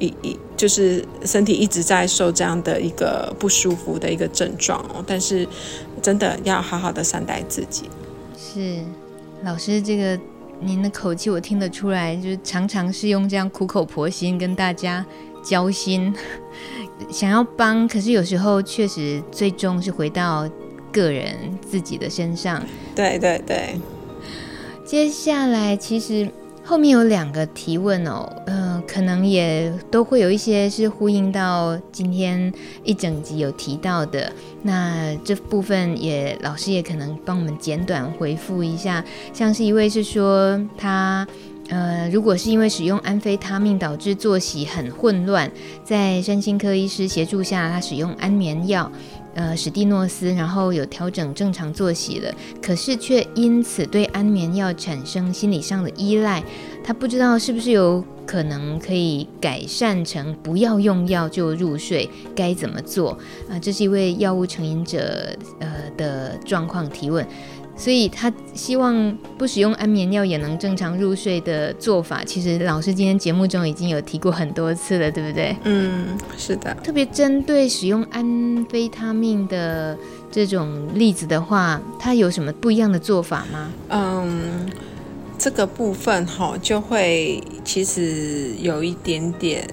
[0.00, 5.46] 一一就是身体一直在受这样的一个不舒服的一个症状哦，但是
[6.00, 7.90] 真的要好好的善待自己。
[8.36, 8.78] 是
[9.42, 10.18] 老师这个
[10.60, 15.04] 您的口气我听得出来，就是常常是用这样苦口婆心跟大家
[15.42, 16.14] 交心，
[17.10, 20.48] 想要帮，可是有时候确实最终是回到
[20.92, 21.36] 个人
[21.68, 22.64] 自己的身上。
[22.94, 23.78] 对对对。
[24.86, 26.30] 接下来其实。
[26.66, 32.50] 后面有两个提问哦，呃，可能也都会有一些是呼应到今天
[32.82, 39.04] 一整集有提到的，那这部分也老师也可能帮我们简短回复一下，
[39.34, 41.26] 像是一位是说他，
[41.68, 45.50] 呃，如果是因为使用安非他命导致作息很混乱，
[45.84, 48.90] 在身心科医师协助下，他使用安眠药。
[49.34, 52.32] 呃，史蒂诺斯，然后有调整正常作息了，
[52.62, 56.42] 可是却因此对安眠药产生心理上的依赖。
[56.84, 63.18] 他不知道是不是有可能可以改善成不要用药就入睡，该怎么做？
[63.50, 67.26] 啊、这是一位药物成瘾者呃的状况提问。
[67.76, 75.56] 所以他希望不使用安眠药也能正常入睡的做法，其实老师今天节目中已经有提过很多次了，对不对？
[75.64, 76.72] 嗯，是的。
[76.84, 79.98] 特别针对使用安非他命的
[80.30, 83.70] 这种例子的话，他有什么不一样的做法吗？
[83.88, 84.70] 嗯，
[85.36, 89.68] 这个部分哈就会其实有一点点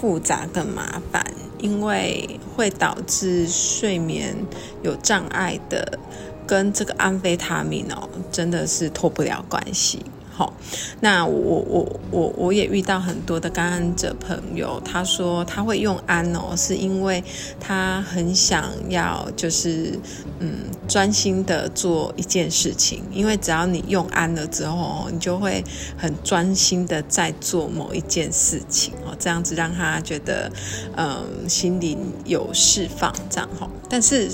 [0.00, 1.24] 复杂跟麻烦，
[1.58, 4.36] 因为会导致睡眠
[4.82, 5.98] 有障碍的。
[6.46, 10.00] 跟这个安非他命哦，真的是脱不了关系。
[10.34, 10.54] 好，
[11.00, 17.22] 那我我我我也遇到很多的感染者朋友，他说他会用安哦，是因为
[17.60, 19.92] 他很想要就是
[20.40, 25.62] 嗯专心的做一件事情，因为只要你用安了之后，你就会
[25.98, 30.50] 很专心的在做某一件事情哦，这样子让他觉得
[30.96, 33.68] 嗯心里有释放这样哈。
[33.90, 34.30] 但是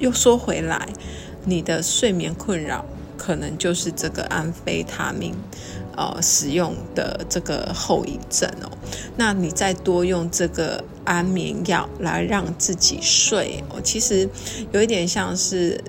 [0.00, 0.88] 又说回来。
[1.48, 2.84] 你的睡眠困扰
[3.16, 5.34] 可能就是这个安非他命，
[5.96, 8.70] 呃，使用的这个后遗症哦。
[9.16, 14.28] 那你再多用这个安眠药来让自己睡哦，其实
[14.72, 15.82] 有一点像是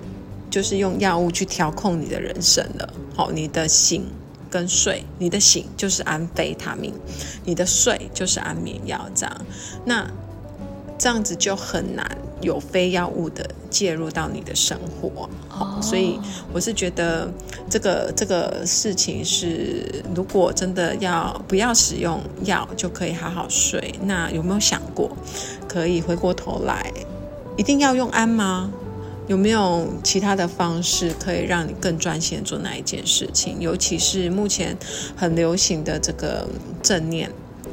[0.50, 2.92] 就是用药物去调控你的人生了。
[3.14, 4.06] 好，你的醒
[4.50, 6.92] 跟睡，你的醒就是安非他命，
[7.44, 9.46] 你的睡就是安眠药这样。
[9.84, 10.10] 那
[10.98, 12.18] 这样子就很难。
[12.40, 15.82] 有非药物的介入到你的生活，好，oh.
[15.82, 16.18] 所以
[16.52, 17.30] 我是觉得
[17.68, 25.16] 这个这个事情是，如果真的要不要使用药就可以好好睡，那有没有想过
[25.68, 26.92] 可以回过头来，
[27.56, 28.70] 一定要用安吗？
[29.28, 33.60] 有没有其他的方式可以让你更专心做那一件事情？
[33.60, 34.76] 尤其是目前
[35.14, 36.48] 很流行的这个
[36.82, 37.30] 正念。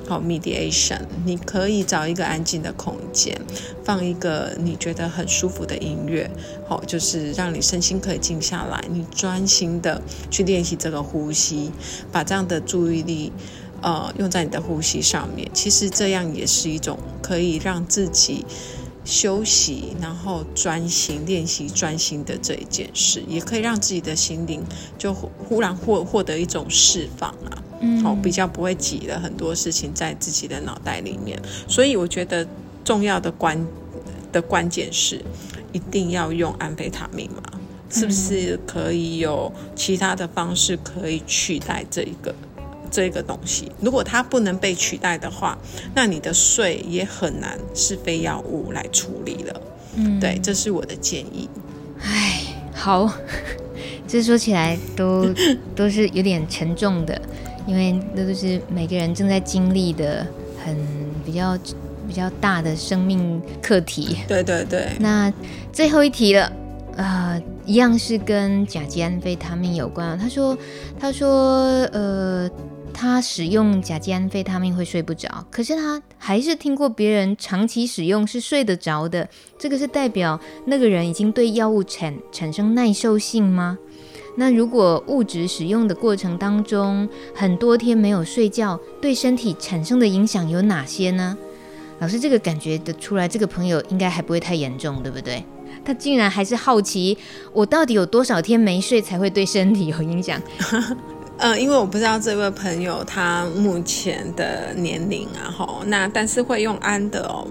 [0.07, 3.37] 好，mediation，你可以找一个安静的空间，
[3.83, 6.31] 放一个你觉得很舒服的音乐，
[6.65, 10.01] 好，就是让你身心可以静下来，你专心的
[10.31, 11.71] 去练习这个呼吸，
[12.09, 13.33] 把这样的注意力，
[13.81, 15.49] 呃，用在你的呼吸上面。
[15.53, 18.45] 其实这样也是一种可以让自己
[19.03, 24.63] 休息，然后专心练习专心的这一件事，也可以让自己的心灵
[24.97, 27.63] 就忽然获获得一种释放啊。
[27.79, 32.47] 嗯，好，比较不会挤了很多事情在自己的脑袋里面，所以我觉得
[32.83, 33.65] 重要的关
[34.31, 35.23] 的关键是，
[35.71, 37.41] 一定要用安非他命嘛？
[37.89, 42.35] 是不是可以有其他的方式可以取代这一个
[42.91, 43.71] 这一个东西？
[43.79, 45.57] 如果它不能被取代的话，
[45.95, 49.61] 那你的税也很难是非药物来处理了。
[49.95, 51.49] 嗯，对，这是我的建议。
[52.01, 52.41] 唉，
[52.73, 53.09] 好，
[54.05, 55.33] 这说起来都
[55.73, 57.21] 都是有点沉重的。
[57.67, 60.25] 因为那都是每个人正在经历的
[60.63, 60.75] 很
[61.25, 61.57] 比较
[62.07, 64.17] 比较大的生命课题。
[64.27, 64.87] 对对对。
[64.99, 65.31] 那
[65.73, 66.51] 最后一题了，
[66.95, 70.17] 呃，一样是跟甲基安非他命有关。
[70.17, 70.57] 他说，
[70.97, 71.27] 他说，
[71.91, 72.49] 呃，
[72.93, 79.27] 他使用甲基安非他命会睡不着，可是他还是听过别人长期使用是睡得着的。
[79.59, 83.77] 这个是代表那个人已经对药物产产生耐受性吗？
[84.39, 91.35] 那如果物质使用的过程当中很多天没有睡觉，对身体产生的影响有哪些呢？
[91.99, 95.43] 老师，这个感觉得出来，这个朋友应该还不会太严重，对不对？
[95.83, 97.17] 他竟然还是好奇，
[97.51, 100.39] 我到底有多少天没睡才会对身体有影响？
[101.37, 107.47] 呃，因为我不知道这位朋友他目前的年龄啊，吼，那但是会用安的哦，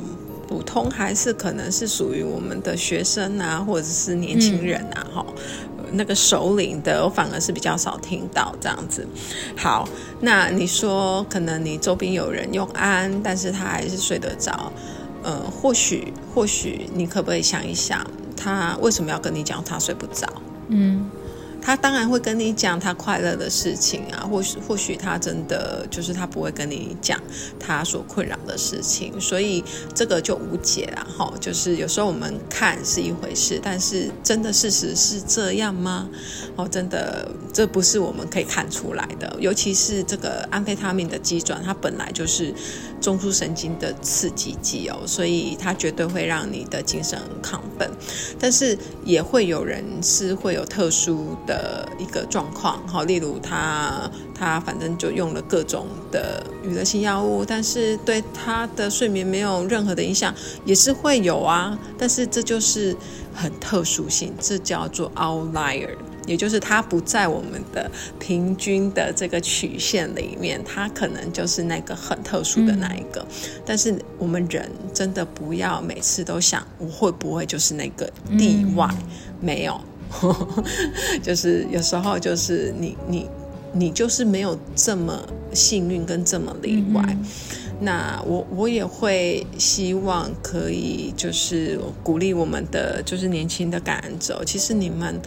[0.46, 5.26] 普通还是可能是属于我们的学生啊，或者是年轻人啊，哈、
[5.75, 5.75] 嗯。
[5.92, 9.06] 那个首领的，我反而是比较少听到这样子。
[9.56, 9.88] 好，
[10.20, 14.72] 那你说可能你周边有人用安，但是他还是睡得着。
[15.22, 18.06] 呃，或许或许你可不可以想一想，
[18.36, 20.26] 他为什么要跟你讲他睡不着？
[20.68, 21.10] 嗯，
[21.66, 27.20] 他当然会跟你讲他快乐的事情啊，或许或许他真的就是他不会跟你讲
[27.58, 31.34] 他所困扰的事情，所以这个就无解了哈。
[31.40, 36.08] 就是有时候我们看是一回事，但是真的事实是这样吗？
[36.54, 39.36] 哦，真的这不是我们可以看出来的。
[39.40, 42.54] 尤其是这个安非他命的机转，它本来就是
[43.00, 47.90] 中枢神经的刺激剂哦，所以它绝对会让你的精神亢奋，
[48.38, 51.55] 但是也会有人是会有特殊的。
[51.56, 60.34] 的一个状况，好，例如他他反正就用了各种的娱乐性药物，但是对他的睡眠没有任何的影响，
[60.64, 61.78] 也是会有啊。
[61.96, 62.94] 但是这就是
[63.34, 65.88] 很特殊性，这叫做 outlier，
[66.26, 73.20] 也就是他不在我们的平均的这个曲线里面，他可能就是那个很特殊的那一个。
[73.22, 79.06] 嗯、但是我们人真的不要每次都想我会不会就是那个例外，嗯、
[79.40, 79.80] 没有。
[81.22, 83.28] 就是有时候，就是你你
[83.72, 85.20] 你就是没有这么
[85.52, 87.02] 幸运跟这么例外。
[87.08, 87.24] 嗯、
[87.80, 95.20] 那我我也会希望可以就是鼓励我们的就是年轻的感恩者，其实你们。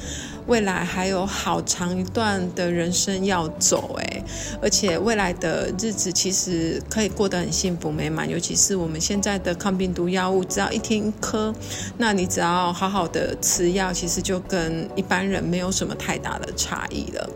[0.50, 4.24] 未来还有好长一段的人生要走，哎，
[4.60, 8.28] 而且未来的日子其实可以过得很幸福美满。
[8.28, 11.54] 尤其是我们现在的抗病毒药物，只要一天一颗，
[12.00, 17.30] 那你只要好好的吃药，其实就跟一般人没有什么太大的差异了。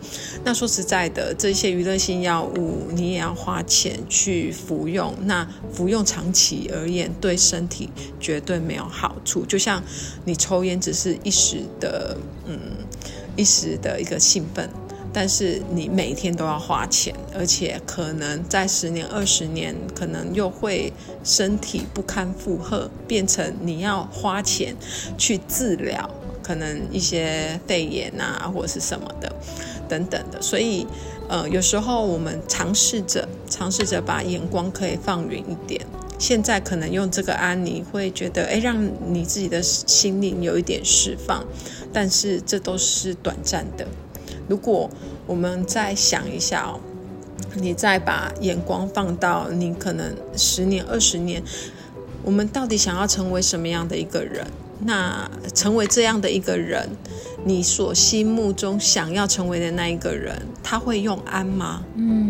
[0.44, 9.46] 那说实在的，这些娱乐性药物你也要花钱去服用，那服用长期而言对身体绝对没有好处。
[9.46, 9.84] 就像
[10.26, 12.60] 你抽烟只是一时的，嗯。
[13.36, 14.70] 一时的一个兴奋，
[15.12, 20.92] 但是你每天都要花钱，而且可能在十年、二十年，可能又会
[21.24, 24.76] 身体不堪负荷，变成你要花钱
[25.18, 26.10] 去治疗，
[26.42, 29.34] 可能一些肺炎啊，或者是什么的
[29.88, 30.42] 等等的。
[30.42, 30.86] 所以，
[31.28, 35.86] 呃，有时候我们尝试着尝试着把眼光可以放远一点。
[36.18, 41.44] 现在可能用这个安妮会觉得，哎，让你自己的心灵有一点释放。
[41.92, 43.86] 但是这都是短暂的。
[44.48, 44.90] 如果
[45.28, 46.80] 我们再想一下哦，
[47.56, 51.44] 你再把眼光放到你可能十年、二十年，
[52.24, 54.48] 我们到底想要成为什么样的一个人？
[54.86, 56.90] 那成为这样的一个人，
[57.46, 61.84] 你所心目中想要成为的那一个人，他会用安吗？
[61.96, 62.23] 嗯。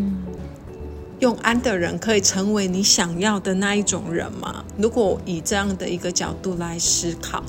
[1.24, 4.62] 用安的人可以成为你想要的那一种人吗？
[4.78, 7.42] 如果以这样的一个角度来思考，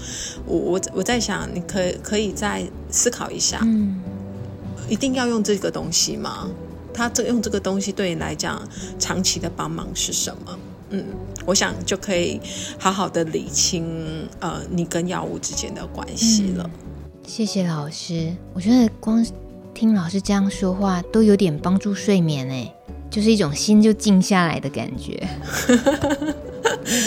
[0.46, 4.00] 我我我在想，你可以可以再思考一下，嗯，
[4.88, 6.48] 一定要用这个东西吗？
[6.92, 8.62] 他这用这个东西对你来讲，
[8.96, 10.58] 长期的帮忙是什么？
[10.90, 11.04] 嗯，
[11.44, 12.40] 我想就可以
[12.78, 16.70] 好好的理清呃你跟药物之间的关系了。
[16.72, 19.26] 嗯，谢谢老师，我觉得光
[19.74, 22.72] 听老师这样说话都有点帮助睡眠哎。
[23.14, 25.12] 就是一种心就静下来的感觉。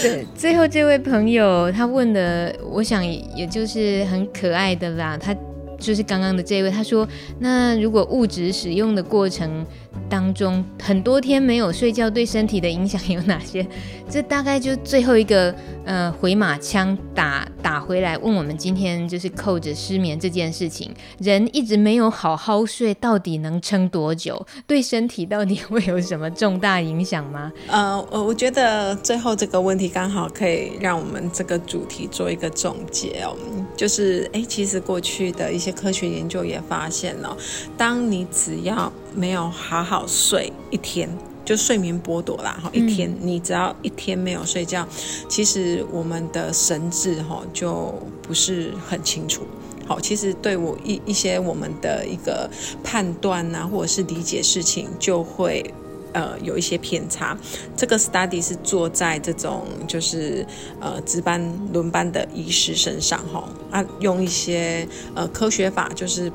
[0.01, 5.18] 对，最后这位朋友他问的，我想也就是很可爱的啦。
[5.18, 5.36] 他
[5.78, 7.05] 就是刚刚的这位，他说
[7.39, 9.66] ：“那如果物质使用的过程。”
[10.09, 13.65] 当中很多天没有睡觉，对身体的影响有哪些？
[14.09, 24.45] 这大概就最后一个呃回马枪打打回来，问我们今天就是扣着失眠这件事情，人一直没有好好睡，到底能撑多久？
[24.65, 27.51] 对身体到底会有什么重大影响吗？
[27.67, 33.35] 呃，我我觉得最后这个问题刚好可以让我们这个主题做一个总结哦，
[33.75, 37.35] 就是哎，其实过去的一些科学研究也发现了，
[37.77, 41.10] 当你只要没有好好睡一天，
[41.43, 42.60] 就睡眠剥夺啦。
[42.62, 44.88] 哈，一天你只要一天没有睡觉，
[45.28, 49.41] 其实我们的神智哈就不是很清楚。
[49.88, 52.49] 好，其实对我一一些我们的一个
[52.84, 55.74] 判断呐，或者是理解事情，就会
[56.12, 57.38] 呃有一些偏差。
[57.76, 60.45] 这个 study 是做在这种就是
[60.82, 61.41] 呃值班
[61.72, 66.32] 轮班的医师身上哈，啊用一些呃科学法就是。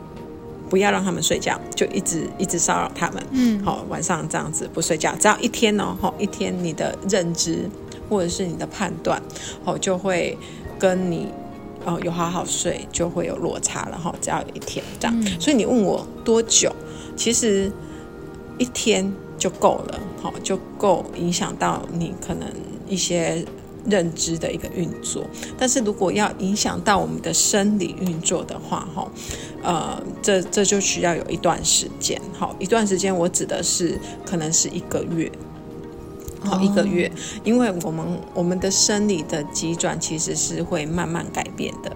[0.72, 3.22] 不要让他们睡觉，就一直一直骚扰他们。
[3.32, 7.68] 嗯，好，晚上这样子不睡觉，只要一天哦，好，一天你的认知
[8.08, 9.20] 或者是你的判断，
[9.66, 10.34] 哦，就会
[10.78, 11.28] 跟你
[11.84, 14.14] 哦有好好睡就会有落差了哈。
[14.18, 16.74] 只要有一天这样，嗯，所以你问我多久，
[17.14, 17.70] 其实
[18.56, 22.48] 一天就够了，好，就够影响到你可能
[22.88, 23.44] 一些。
[23.84, 25.24] 认知的一个运作，
[25.58, 29.10] 但是如果要影响到我们的生理运作的话，哈，
[29.62, 35.30] 呃，这这就需要有一段时间，好，一段时间，我指的是可能是一个月，
[36.44, 37.10] 好，一个月，
[37.44, 41.90] 因为我们我们的生理的急转其实是会慢慢改变的，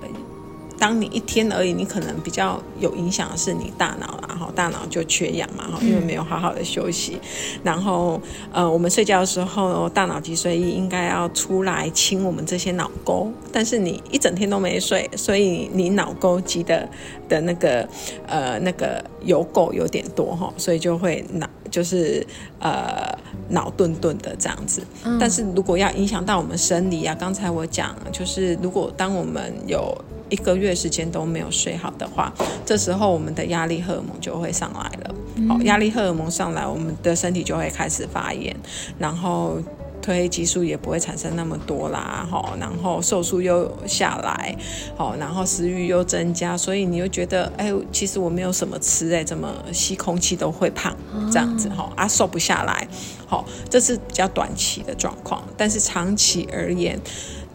[0.79, 7.19] 当你一天而已，你可能比较有影响的是你大脑啦，然后大脑就缺氧嘛，哈，因为没有好好的休息。
[7.63, 8.21] 然后，
[8.53, 16.89] 呃，我们睡觉的时候，大脑脊髓液应该要出来清我们这些脑沟，但是你一整天都没睡，所以你脑沟积的
[17.29, 17.89] 的那个
[18.27, 22.27] 呃那个油垢有点多哈，所以就会脑就是
[22.59, 23.15] 呃
[23.51, 24.81] 脑钝钝的这样子。
[25.21, 29.95] 但是如果要影响到我们生理啊，刚才我讲就是如果当我们有
[30.31, 32.33] 一个月时间都没有睡好的话，
[32.65, 35.15] 这时候我们的压力荷尔蒙就会上来了。
[35.47, 38.57] 好，压力荷尔蒙上来，我们的身体就会开始发炎，
[38.99, 39.59] 然后
[40.07, 42.25] 褪黑激素也不会产生那么多啦。
[42.31, 44.57] 哈，然后瘦素又下来，
[44.97, 50.97] 好，然后食欲又增加，所以你又觉得，哎，其实我没有什么吃，哎，怎么吸空气都会胖
[51.33, 51.69] 这样子？
[51.71, 52.87] 哈，啊，瘦不下来。
[53.27, 56.97] 好，这是比较短期的状况，但是长期而言。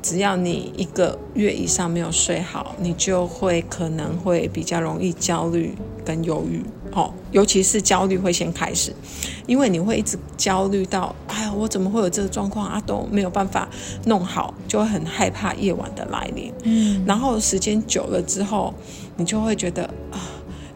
[0.01, 8.93] 只要你一个月以上没有睡好，你就会可能会比较容易焦虑跟忧郁，哦，尤其是焦虑会先开始，
[9.45, 12.81] 因为你会一直焦虑到，哎呀，我怎么会有这个状况啊？
[12.85, 13.69] 都没有办法
[14.05, 16.51] 弄好，就会很害怕夜晚的来临。
[16.63, 18.73] 嗯，然后时间久了之后，
[19.17, 20.17] 你就会觉得啊，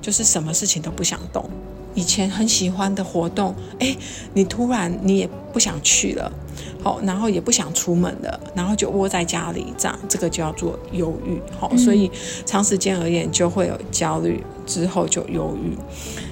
[0.01, 1.49] 就是什么事情都不想动，
[1.95, 3.95] 以前很喜欢的活动，哎，
[4.35, 6.29] 你突然你也不想去了。
[6.83, 11.39] 好，然后也不想出门了，然后就窝在家里，这样这个就叫做忧郁。
[11.57, 12.11] 好，嗯，所以
[12.45, 15.77] 长时间而言就会有焦虑，之后就忧郁。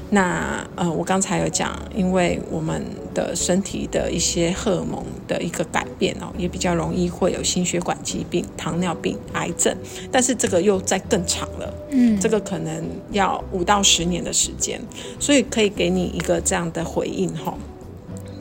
[0.09, 2.83] 那呃，我刚才有讲，因为我们
[3.15, 9.75] 的身体的一些荷尔蒙的一个改变哦，也比较容易会有心血管疾病、糖尿病、癌症，
[10.11, 14.79] 但是这个又在更长了，嗯，这个可能要五到十年的时间，
[15.19, 17.57] 所以可以给你一个这样的回应哈。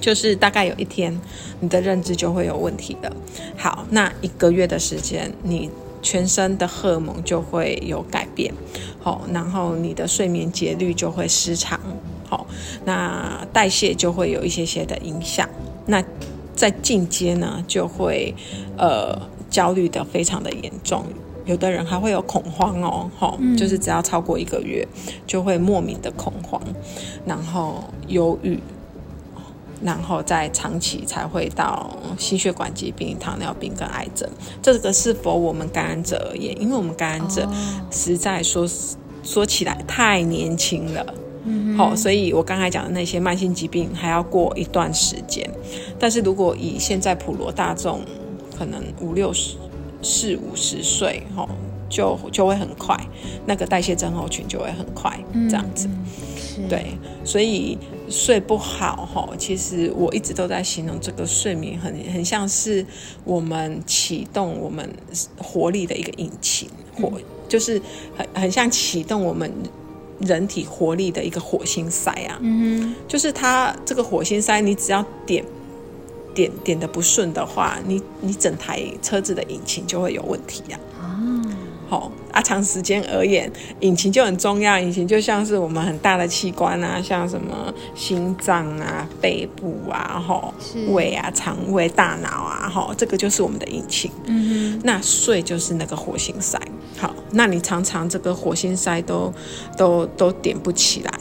[0.03, 1.17] 就是大概有一天，
[1.61, 3.17] 你的认知就会有问题了。
[3.57, 5.71] 好，那一个月的时间，你
[6.03, 8.53] 全身的荷尔蒙就会有改变。
[9.01, 11.81] 好，然后你的睡眠节律就会失常。
[12.29, 12.47] 好，
[12.85, 15.49] 那代谢就会有一些些的影响。
[15.87, 16.03] 那
[16.55, 18.35] 在进阶呢，就会
[18.77, 19.17] 呃
[19.49, 21.05] 焦虑的非常的严重。
[21.45, 23.09] 有的人还会有恐慌哦。
[23.17, 24.87] 好，就是只要超过一个月，
[25.27, 26.61] 就会莫名的恐慌，
[27.25, 28.59] 然后忧郁。
[29.85, 34.29] 然后再长期才会到心血管疾病、糖尿病跟癌症。
[34.63, 36.57] 这个是否我们感染者而言？
[36.63, 37.49] 因为我们感染者
[37.91, 38.65] 实在说
[39.25, 41.15] 说起来太年轻了，
[41.45, 45.49] 嗯，好，所以我刚才讲的那些慢性疾病还要过一段时间。
[45.99, 48.01] 但是如果以现在普罗大众，
[48.57, 49.57] 可能五六十、
[50.01, 51.49] 四五十岁，哈，
[51.89, 52.97] 就就会很快，
[53.45, 55.19] 那个代谢症候群就会很快，
[55.51, 55.89] 这样子。
[56.69, 56.87] 对，
[57.25, 57.77] 所以。
[58.13, 62.85] 睡不好哈，其实我一直都在形容这个睡眠很很像是
[63.25, 64.89] 我们启动我们
[65.39, 67.11] 活力的一个引擎，火
[67.49, 67.81] 就是
[68.17, 69.51] 很很像启动我们
[70.21, 72.39] 人体活力的一个火星塞啊。
[72.43, 75.45] 嗯，就是它这个火星塞，你只要点
[76.35, 80.79] 点点的不顺的话，你你整台车子的引擎就会有问题呀。
[81.89, 84.79] 好啊，长时间而言，引擎就很重要。
[84.79, 90.53] 引擎就像是我们很大的器官啊，像什么心脏啊、背部啊、吼
[90.89, 94.11] 胃啊、肠胃、大脑啊，吼这个就是我们的引擎。
[94.25, 96.59] 嗯哼，那睡就是那个火星塞。
[96.99, 99.33] 好，那你常常这个火星塞都
[99.77, 101.13] 都都点不起来，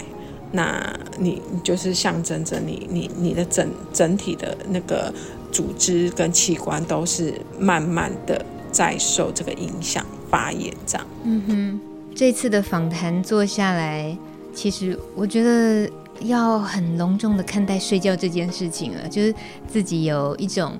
[0.51, 0.82] 那
[1.18, 5.14] 你就是象征着你你你的整整体的那个
[5.51, 10.05] 组织跟器官都是慢慢的在受这个影响。
[10.32, 11.79] 发言这样，嗯哼，
[12.15, 14.17] 这次的访谈做下来，
[14.53, 15.88] 其实我觉得
[16.21, 19.36] 要很隆重的看待睡觉这件事情了，就是
[19.67, 20.77] 自己有一种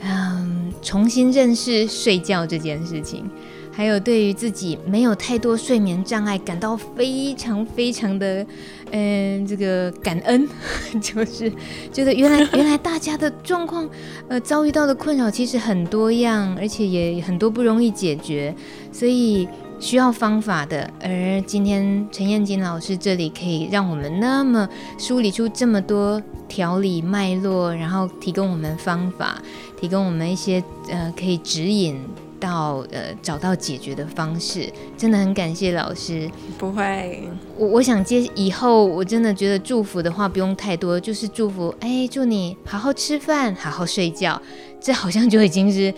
[0.00, 3.28] 嗯重新认识睡觉这件事情，
[3.70, 8.46] 还有对于自己没有太多睡眠障碍感到非常非常的
[8.92, 10.48] 嗯 这个感恩，
[11.00, 11.50] 就是
[11.92, 13.88] 觉得原来原来大家的状况
[14.28, 18.54] 呃遭遇到的困扰其实很多样，而且也很多不容易解决。
[18.94, 19.48] 所以
[19.80, 29.42] 需要方法的，而今天陈燕金老师这里可以让我们那么梳理出这么多条理脉络，然后提供我们方法，
[29.80, 32.00] 提供我们一些呃可以指引
[32.38, 36.30] 到呃找到解决的方式，真的很感谢老师。
[36.56, 37.28] 不会，
[37.58, 44.40] 我我想接以后我真的觉得祝福的话不用太多，就是祝福，哎，祝你好好吃饭，好好睡觉，
[44.80, 45.92] 这好像就已经是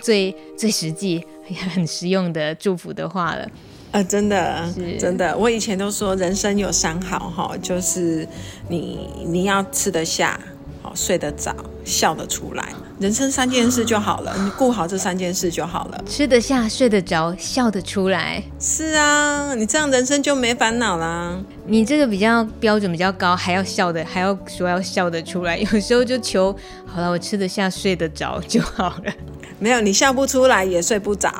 [0.00, 1.22] 最最实际。
[1.48, 3.48] 也很实用的祝福的话了，
[3.92, 4.68] 呃，真的，
[4.98, 8.26] 真的，我以前都说人生有三好哈，就是
[8.68, 10.38] 你你要吃得下，
[10.82, 12.68] 好睡得着，笑得出来，
[13.00, 16.04] 人生三件事就好了，你顾好这三件事就好了。
[16.06, 18.42] 吃得下、睡得着、笑得出来。
[18.60, 21.38] 是啊，你这样人生就没烦恼啦。
[21.66, 25.56] 你这个比较标准比较高，还要笑的，还要说要笑得出来。
[25.56, 29.12] 有时候就求好了，我吃得下、睡得着就好了。
[29.58, 31.32] 没有，你笑不出来也睡不着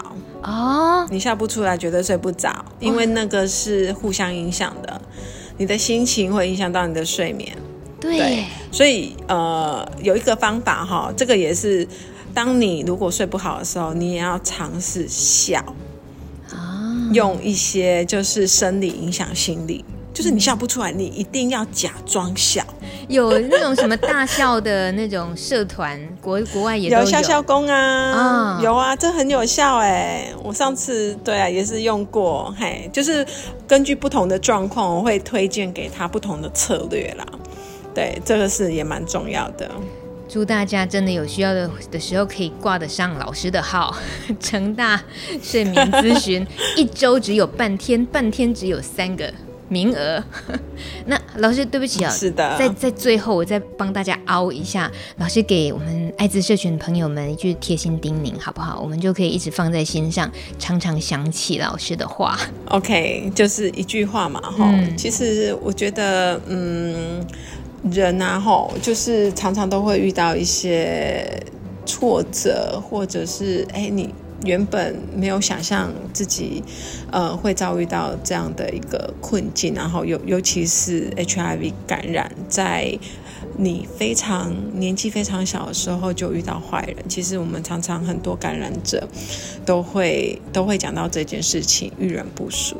[0.42, 1.06] 哦。
[1.10, 5.00] 你笑不出来绝对睡不着，因为那个是互相影响的。
[5.56, 7.56] 你的心情会影响到你的睡眠。
[8.00, 11.86] 对，对，所以呃，有一个方法哈，这个也是，
[12.32, 15.58] 当你如果睡不好的时候，你也要尝试笑
[16.52, 19.84] 啊，用一些就是生理影响心理，
[20.18, 22.60] 就是你笑不出来，你一定要假装笑。
[23.06, 30.32] 有那种什么大笑的那种社团， 国国外也有，有笑笑功啊，哦、有啊，这很有效哎。
[30.42, 33.24] 我上次对啊，也是用过，嘿，就是
[33.68, 37.24] 根据不同的状况，我会推荐给他不同的策略啦。
[37.94, 39.70] 对，这个是也蛮重要的。
[40.28, 43.96] 祝大家真的有需要的的时候，可以挂得上老师的号，
[44.40, 45.00] 成大
[45.40, 46.44] 睡眠咨询，
[46.76, 49.32] 一周只有半天，半天只有三个
[49.68, 50.22] 名额。
[51.06, 58.80] 那老师，对不起啊， 是的，在在最后，我再帮大家凹一下，老师给我们艾滋社群的朋友们一句贴心叮咛，好不好？
[58.80, 62.38] 我们就可以一直放在心上，常常想起老师的话。
[62.66, 64.96] OK，就是一句话嘛，哈、嗯。
[64.96, 67.24] 其实我觉得，嗯。
[67.92, 71.40] 人啊，吼，就是常常都会遇到一些
[71.86, 74.12] 挫折，或者是哎，你
[74.44, 76.62] 原本没有想象自己，
[77.10, 82.98] 呃，会遭遇到这样的一个困境，然后尤尤其是 HIV 感染在。
[83.56, 89.08] 你非常年纪非常小的时候就遇到坏人，其实我们常常很多感染者
[89.66, 92.76] 都会都会讲到这件事情，遇人不淑。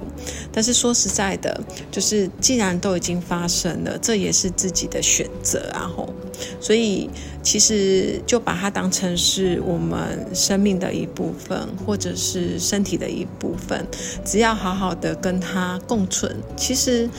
[0.53, 1.61] 但是说实在的，
[1.91, 6.15] 就是既然都已经发生了，这也是自己的选择啊吼。
[6.61, 7.11] 所以
[7.43, 13.85] 其实就把它当成是我们生命的一部分，或者是身体的一部分，
[14.25, 17.11] 只要好好的跟它共存，其实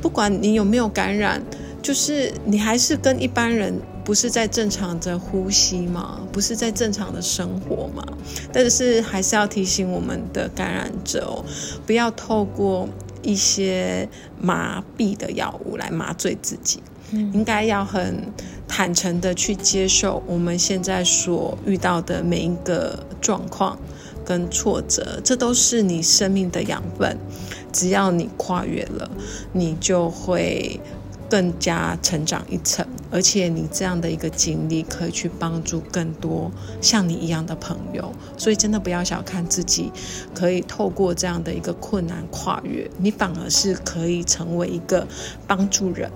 [0.00, 1.42] 不管你有没有感染。
[1.80, 6.20] 就是你还是跟一般人不是在正常的呼吸吗？
[6.32, 8.04] 不是在正常的生活吗？
[8.52, 11.44] 但是还是要提醒我们的感染者哦，
[11.86, 12.88] 不要透过
[13.22, 14.08] 一些
[14.40, 16.82] 麻痹的药物来麻醉自己。
[17.12, 18.32] 嗯，应该要很
[18.66, 23.78] 坦诚的去接受我们现在所遇到的每一个状况
[24.26, 27.16] 跟挫折，这都是你生命的养分。
[27.72, 29.10] 只要你跨越了，
[29.52, 30.80] 你就会。
[31.28, 36.50] 更加成长一层，而且你这样的一个经历可以去帮助更多
[36.80, 39.92] 像你一样的朋友，所以真的不要小看自己，
[40.34, 45.06] 可以透过这样的一个困难跨越，你反而是可以成为一个
[45.46, 46.10] 帮助人。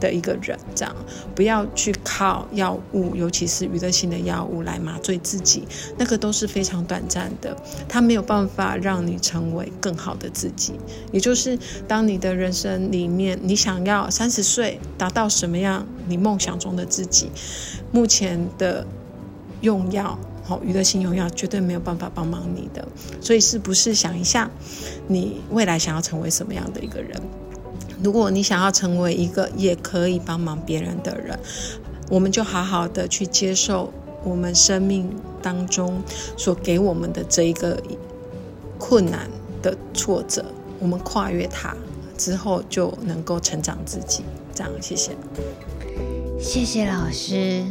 [0.00, 0.94] 的一个人，这样
[1.34, 7.56] 不要去靠药物，尤其是娱乐性的药物来麻醉自己，那个都是非常短暂的，
[7.88, 10.74] 它没有办法让你成为更好的自己。
[11.12, 17.30] 也就是当你的人生里面，你想要三十岁达到什么样你梦想中的自己，
[17.90, 18.86] 目前的
[19.60, 22.86] 用药，好娱乐性用药绝对没有办法帮忙你的。
[23.20, 24.50] 所以是不是想一下，
[25.06, 27.20] 你未来想要成为什么样的一个人？
[28.02, 31.38] 如果你想要成为一个也可以帮忙别人的人，
[32.08, 33.92] 我们就好好的去接受
[34.24, 35.10] 我们生命
[35.42, 36.02] 当中
[36.36, 37.80] 所给我们的这一个
[38.78, 39.28] 困难
[39.62, 40.44] 的挫折，
[40.78, 41.76] 我们跨越它
[42.16, 44.24] 之后就能够成长自己。
[44.54, 45.12] 这样，谢谢，
[46.40, 47.64] 谢谢老师。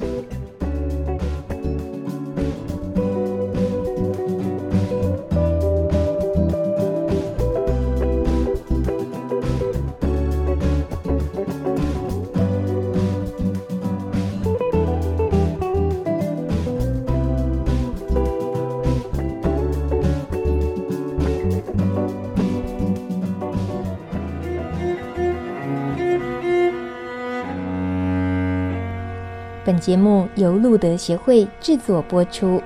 [29.68, 32.64] 本节目由路德协会制作播出。